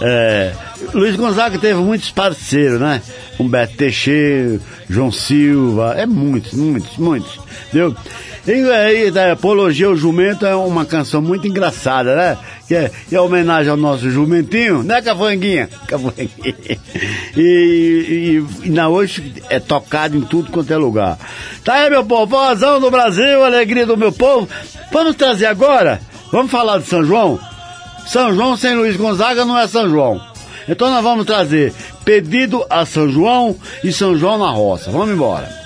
[0.00, 0.52] É,
[0.94, 3.02] Luiz Gonzaga teve muitos parceiros, né?
[3.38, 4.58] Humberto Teixeira,
[4.88, 7.38] João Silva, é muitos, muitos, muitos,
[7.72, 7.94] viu?
[8.46, 12.38] E aí, da Apologia ao Jumento é uma canção muito engraçada, né?
[12.66, 15.68] Que é, que é homenagem ao nosso jumentinho, né, Cavanguinha?
[15.86, 16.30] Cavanguinha.
[17.36, 21.18] E, e, e na hoje é tocado em tudo quanto é lugar.
[21.62, 24.48] Tá aí, meu povo, vozão do Brasil, alegria do meu povo.
[24.90, 26.00] Vamos trazer agora,
[26.32, 27.38] vamos falar de São João?
[28.10, 30.20] São João sem Luiz Gonzaga não é São João.
[30.68, 31.72] Então nós vamos trazer
[32.04, 34.90] pedido a São João e São João na roça.
[34.90, 35.59] Vamos embora.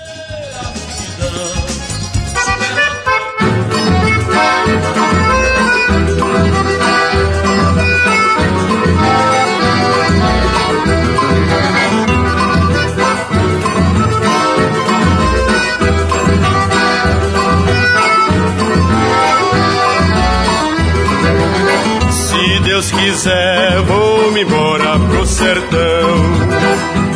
[23.14, 26.14] Quiser, vou-me embora pro sertão.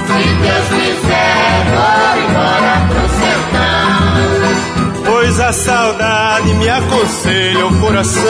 [0.07, 5.03] Se Deus quiser, vou embora pro sertão.
[5.05, 8.23] Pois a saudade me aconselha o coração.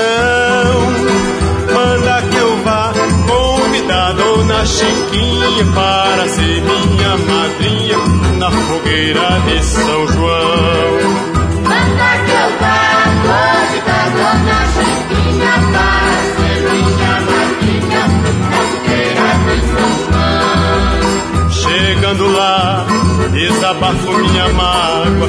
[1.75, 2.95] Manda que eu vá
[3.27, 7.99] convidado na Chiquinha para ser minha madrinha
[8.39, 10.99] na fogueira de São João.
[11.65, 12.79] Manda que eu vá,
[13.29, 16.48] convidado na Chiquinha para ser
[21.51, 22.87] Chegando lá,
[23.33, 25.29] desabafo minha mágoa,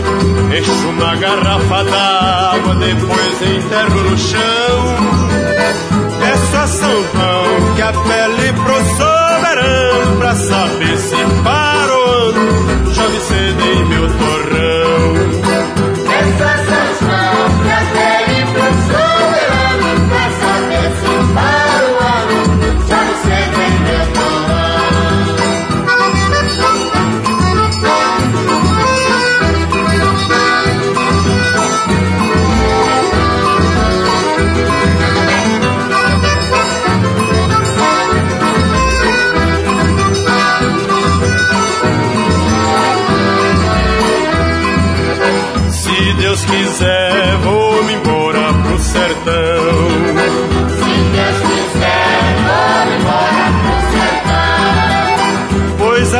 [0.58, 5.30] encho uma garrafa d'água, depois enterro no chão.
[6.22, 13.64] É só São João que a pele pro soberano pra saber se ano chove cedo
[13.64, 15.39] em meu torrão.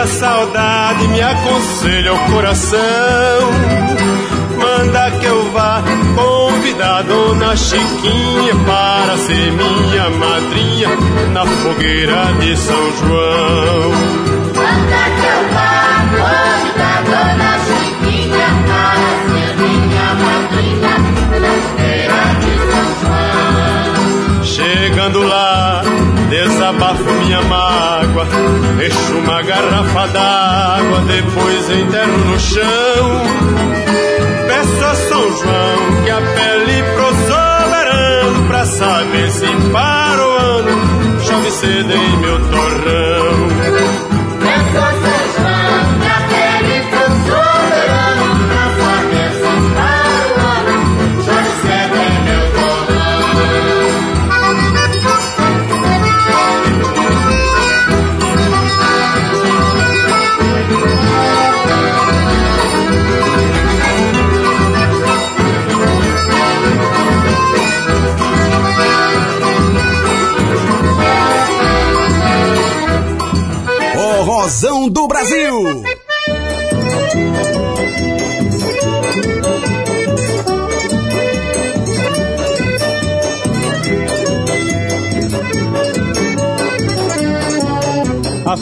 [0.10, 2.80] Saudade me aconselha o coração.
[4.58, 5.84] Manda que eu vá
[6.16, 10.90] convidado na Chiquinha para ser minha madrinha
[11.32, 13.92] na fogueira de São João.
[14.56, 15.70] Manda que eu vá,
[16.18, 17.59] convidado na Chiquinha
[26.70, 28.28] desabafo minha mágoa,
[28.86, 33.24] encho uma garrafa d'água, depois enterro no chão.
[34.48, 41.52] Peço a São João que apele pro soberano pra saber se para o ano chove
[41.52, 43.79] cedo em meu torrão.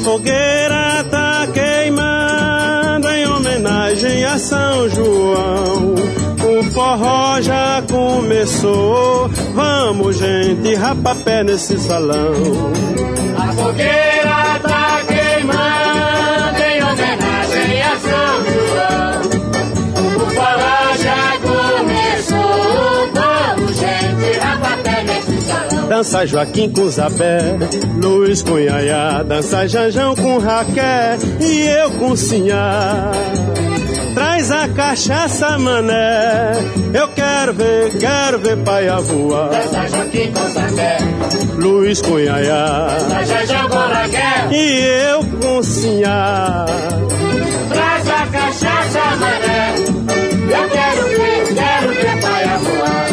[0.07, 5.95] Fogueira tá queimando em homenagem a São João.
[6.49, 9.27] O forró já começou.
[9.53, 12.31] Vamos, gente, rapapé nesse salão.
[13.37, 14.86] A fogueira tá
[25.87, 27.39] Dança Joaquim com Zabé,
[28.01, 33.11] Luiz com Yaya, dança Janjão com Raquel e eu com Sinhá.
[34.13, 36.51] Traz a cachaça, mané,
[36.93, 39.49] eu quero ver, quero ver pai voar.
[39.49, 40.97] Dança Joaquim com Zabé,
[41.55, 46.65] Luiz com Yaya, dança Janjão com Raquel e eu com Sinhá.
[47.69, 53.07] Traz a cachaça, mané, eu quero ver, quero ver pai voar.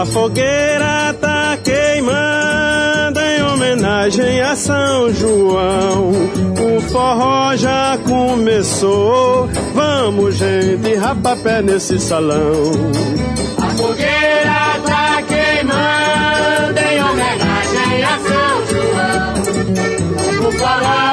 [0.00, 1.15] A fogueira
[2.06, 6.10] queimando em homenagem a São João.
[6.10, 9.48] O forró já começou.
[9.74, 12.72] Vamos, gente, rapapé nesse salão.
[13.58, 20.48] A fogueira tá queimando em homenagem a São João.
[20.48, 21.05] O forró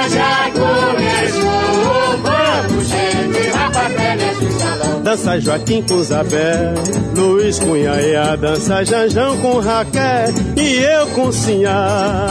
[5.14, 6.74] Dança Joaquim com Zabé,
[7.16, 12.26] Luiz com Yaya, dança Janjão com Raquel e eu com Sinhá.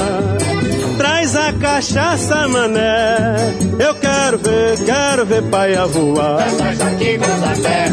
[0.99, 3.37] Traz a cachaça, mané,
[3.79, 6.39] eu quero ver, quero ver pai voar.
[6.39, 7.89] Dança Joaquim com Zabé,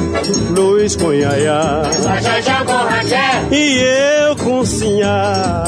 [0.57, 5.65] Luiz com Yaya, dança Janjão com Raquel e eu com Sinhá.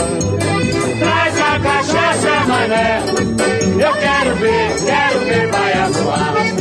[0.97, 6.60] Traz a cachaça, mané, eu quero ver, quero ver pai voar.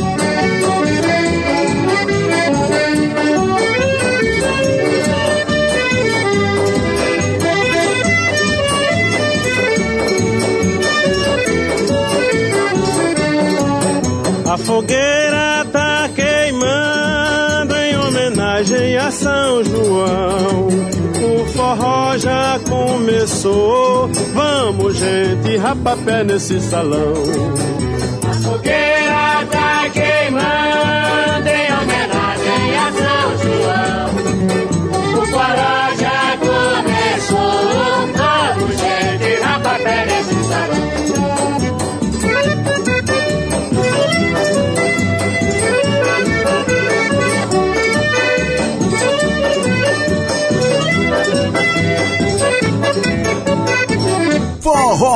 [14.71, 20.67] Fogueira tá queimando em homenagem a São João.
[20.69, 24.09] O forró já começou.
[24.33, 27.13] Vamos, gente, rapapé nesse salão.
[28.29, 30.70] A fogueira tá queimando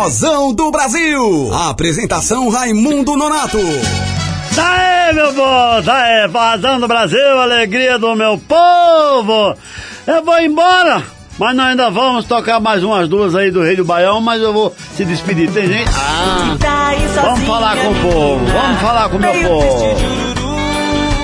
[0.06, 1.52] Forrozão do Brasil.
[1.52, 3.58] Apresentação Raimundo Nonato.
[4.56, 9.56] Daí, meu povo, daí, Forrozão do Brasil, alegria do meu povo.
[10.06, 11.02] Eu vou embora,
[11.40, 14.54] mas nós ainda vamos tocar mais umas duas aí do Rei do Baião, mas eu
[14.54, 15.50] vou se despedir.
[15.52, 15.90] Tem gente?
[15.96, 16.56] Ah,
[17.24, 20.25] vamos falar com o povo, vamos falar com o meu povo.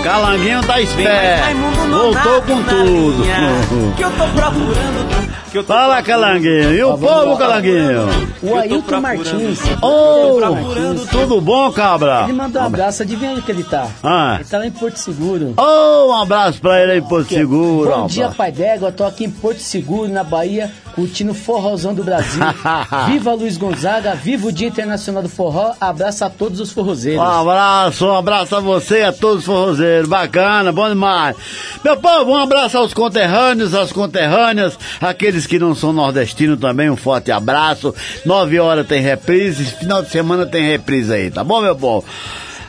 [0.03, 1.57] Calanguinho tá esperto,
[1.89, 3.21] voltou com tudo.
[3.95, 5.31] Que eu tô procurando.
[5.51, 6.73] Que eu tô Fala, Calanguinho.
[6.73, 8.07] E o povo, Calanguinho?
[8.41, 9.59] O Ailton Martins.
[9.81, 11.09] Ô, Martins.
[11.09, 12.23] tudo bom, cabra?
[12.23, 13.87] Ele mandou um abraço, adivinha onde que ele tá?
[14.01, 14.37] Ah.
[14.39, 15.53] Ele tá lá em Porto Seguro.
[15.57, 17.91] Ô, um abraço pra ele aí, Porto Seguro.
[17.91, 18.91] Bom dia, Pai D'Égua.
[18.93, 22.41] Tô aqui em Porto Seguro, na Bahia, curtindo o forrozão do Brasil.
[23.07, 25.73] viva Luiz Gonzaga, viva o Dia Internacional do Forró.
[25.79, 27.21] Abraço a todos os forrozeiros.
[27.21, 30.07] Um abraço, um abraço a você e a todos os forrozeiros.
[30.07, 31.35] Bacana, bom demais.
[31.83, 36.95] Meu povo, um abraço aos conterrâneos, às conterrâneas, aqueles que não são nordestinos também, um
[36.95, 37.93] forte abraço.
[38.25, 42.05] Nove horas tem reprise, final de semana tem reprise aí, tá bom, meu povo?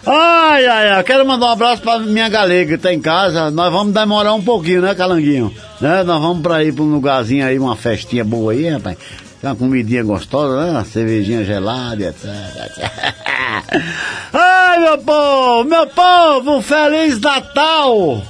[0.05, 3.51] Ai, ai, ai, quero mandar um abraço pra minha galega que tá em casa.
[3.51, 5.55] Nós vamos demorar um pouquinho, né, Calanguinho?
[5.81, 6.03] Né?
[6.03, 8.97] Nós vamos pra ir pra um lugarzinho aí, uma festinha boa aí, rapaz.
[9.41, 10.71] Tem uma comidinha gostosa, né?
[10.73, 12.25] Uma cervejinha gelada, etc.
[14.33, 18.23] Ai, meu povo, meu povo, um Feliz Natal!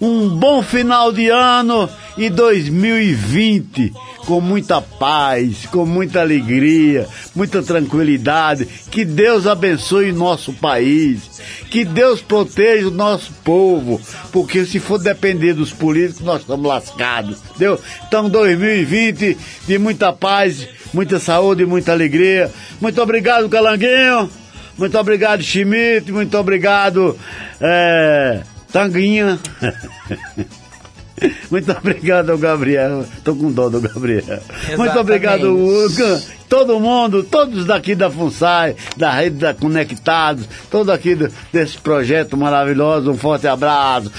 [0.00, 3.92] Um bom final de ano e 2020
[4.26, 8.66] com muita paz, com muita alegria, muita tranquilidade.
[8.90, 11.40] Que Deus abençoe nosso país,
[11.70, 14.00] que Deus proteja o nosso povo,
[14.32, 17.38] porque se for depender dos políticos, nós estamos lascados.
[17.50, 17.78] Entendeu?
[18.06, 22.50] Então, 2020 de muita paz, muita saúde muita alegria.
[22.80, 24.30] Muito obrigado, Calanguinho.
[24.76, 26.10] Muito obrigado, Schmidt.
[26.10, 27.16] Muito obrigado,
[27.60, 28.42] é,
[28.74, 29.38] Tanguinha.
[31.48, 33.06] Muito obrigado Gabriel.
[33.22, 34.40] Tô com dó do Gabriel.
[34.76, 36.20] Muito obrigado, Hugo.
[36.48, 42.36] Todo mundo, todos daqui da FUNSAI, da rede da Conectados, todo aqui do- desse projeto
[42.36, 43.12] maravilhoso.
[43.12, 44.10] Um forte abraço.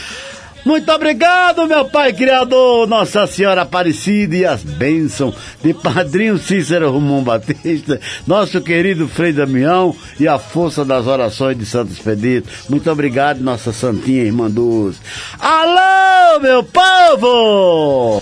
[0.66, 7.24] Muito obrigado, meu Pai Criador, Nossa Senhora Aparecida e as bênçãos de Padrinho Cícero Romão
[7.24, 12.50] Batista, nosso querido Frei Damião e a força das orações de Santo Expedito.
[12.68, 15.00] Muito obrigado, nossa Santinha Irmã Dulce.
[15.40, 18.22] Alô, meu povo!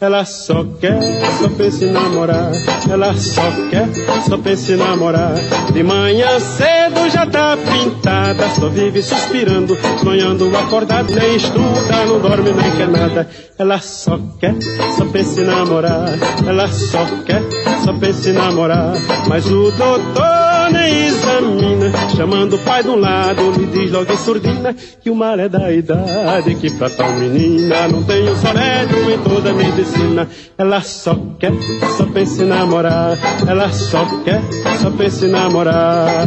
[0.00, 1.00] ela só quer,
[1.38, 2.50] só pensa em namorar.
[2.90, 3.88] Ela só quer,
[4.28, 5.34] só pensa em namorar.
[5.72, 12.52] De manhã cedo já tá pintada, só vive suspirando, sonhando acordado, nem estuda, não dorme
[12.52, 13.28] nem quer nada.
[13.58, 14.54] Ela só quer,
[14.96, 16.08] só pensa em namorar.
[16.46, 17.42] Ela só quer,
[17.84, 18.94] só pensa em namorar.
[19.28, 24.16] Mas o doutor nem examina, chamando o pai de um lado, lhe diz logo em
[24.16, 28.52] surdina que o mal é da idade, que pra tal menina não tem um só
[28.52, 30.28] médico em toda a medicina.
[30.56, 31.52] Ela só quer,
[31.96, 33.18] só pensa em namorar.
[33.46, 34.40] Ela só quer,
[34.80, 36.26] só pensa em namorar.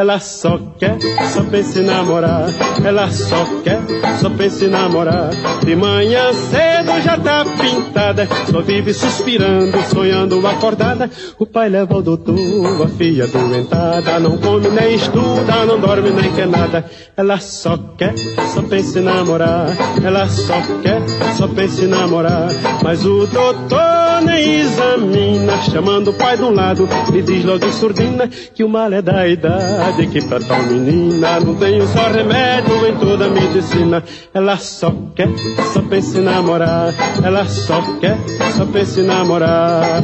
[0.00, 0.96] ela só quer,
[1.26, 2.46] só pensa em namorar.
[2.82, 3.80] Ela só quer,
[4.18, 5.28] só pensa em namorar.
[5.62, 11.10] De manhã cedo já tá pintada, só vive suspirando, sonhando acordada.
[11.38, 12.34] O pai leva ao doutor,
[12.82, 16.82] a filha doentada, não come nem estuda, não dorme nem quer nada.
[17.14, 18.14] Ela só quer,
[18.54, 19.68] só pensa em namorar.
[20.02, 21.02] Ela só quer,
[21.36, 22.48] só pensa em namorar.
[22.82, 28.28] Mas o doutor nem examina, chamando o pai de um lado, lhe diz logo surdina
[28.28, 32.86] que o mal é da idade que pra tal menina não tem um só remédio
[32.86, 34.02] em toda a medicina.
[34.32, 35.28] Ela só quer,
[35.72, 36.94] só pensa em namorar.
[37.22, 38.16] Ela só quer,
[38.56, 40.02] só pensa em namorar.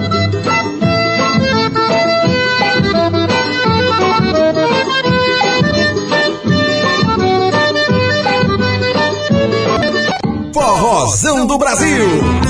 [10.53, 12.46] Forrozão do Brasil.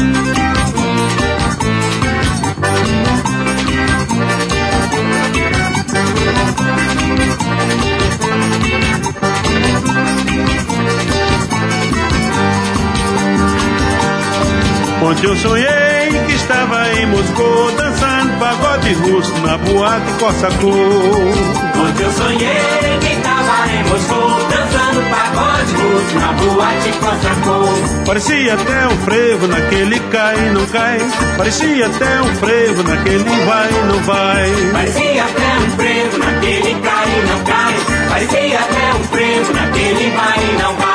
[15.02, 20.68] Ontem eu sonhei que estava em Moscou dançando pagode russo na boate Cossacô.
[20.68, 28.04] Ontem eu sonhei que estava em Moscou dançando pagode russo na boate Cossacô.
[28.06, 30.98] Parecia até um frevo naquele cai não cai.
[31.36, 34.50] Parecia até um frevo naquele vai e não vai.
[34.72, 37.74] Parecia até um frevo naquele cai não cai.
[38.08, 40.85] Parecia até um frevo naquele vai e não vai.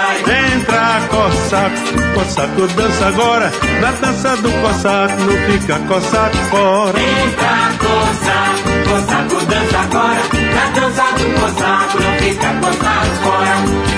[1.21, 3.51] Entra Cossaco, Cossaco dança agora.
[3.79, 6.99] Na dança do Cossaco não fica Cossaco fora.
[6.99, 10.21] Entra Cossaco, Cossaco dança agora.
[10.55, 13.90] Na dança do Cossaco não fica Cossaco fora.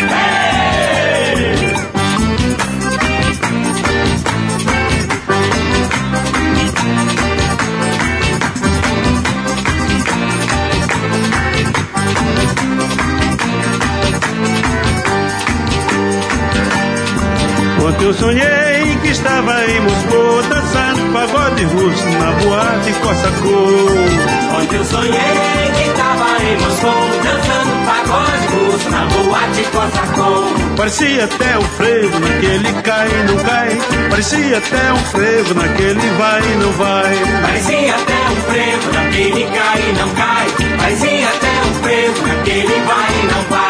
[17.86, 24.58] Ontem eu sonhei que estava em Moscou dançando pagode russo na boate Cossacô.
[24.58, 30.76] Ontem eu sonhei que estava em Moscou dançando pagode russo na boate Cossacô.
[30.78, 33.78] Parecia até um frevo naquele cai e não cai.
[34.10, 37.16] Parecia até um frevo naquele vai e não vai.
[37.42, 40.48] Parecia até um frevo naquele cai e não cai.
[40.78, 43.63] Parecia até um frevo naquele vai e não vai.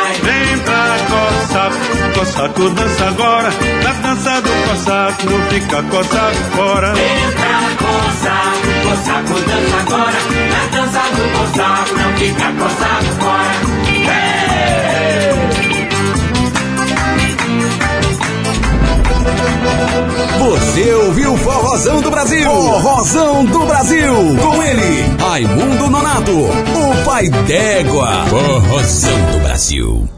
[1.14, 1.77] Cossaco,
[2.18, 3.49] Cossaco dança agora.
[3.84, 6.94] Na dança do Cossaco não fica Cossaco fora.
[6.94, 10.19] Vem pra Cossaco, Cossaco dança agora.
[10.49, 13.53] Na dança do Cossaco não fica Cossaco fora.
[13.88, 14.34] Ei!
[20.40, 22.49] Você ouviu Forrozão do Brasil?
[22.49, 24.14] Forrozão do Brasil.
[24.41, 28.26] Com ele, Raimundo Nonato, o pai d'égua.
[28.27, 30.10] Forrozão do Brasil.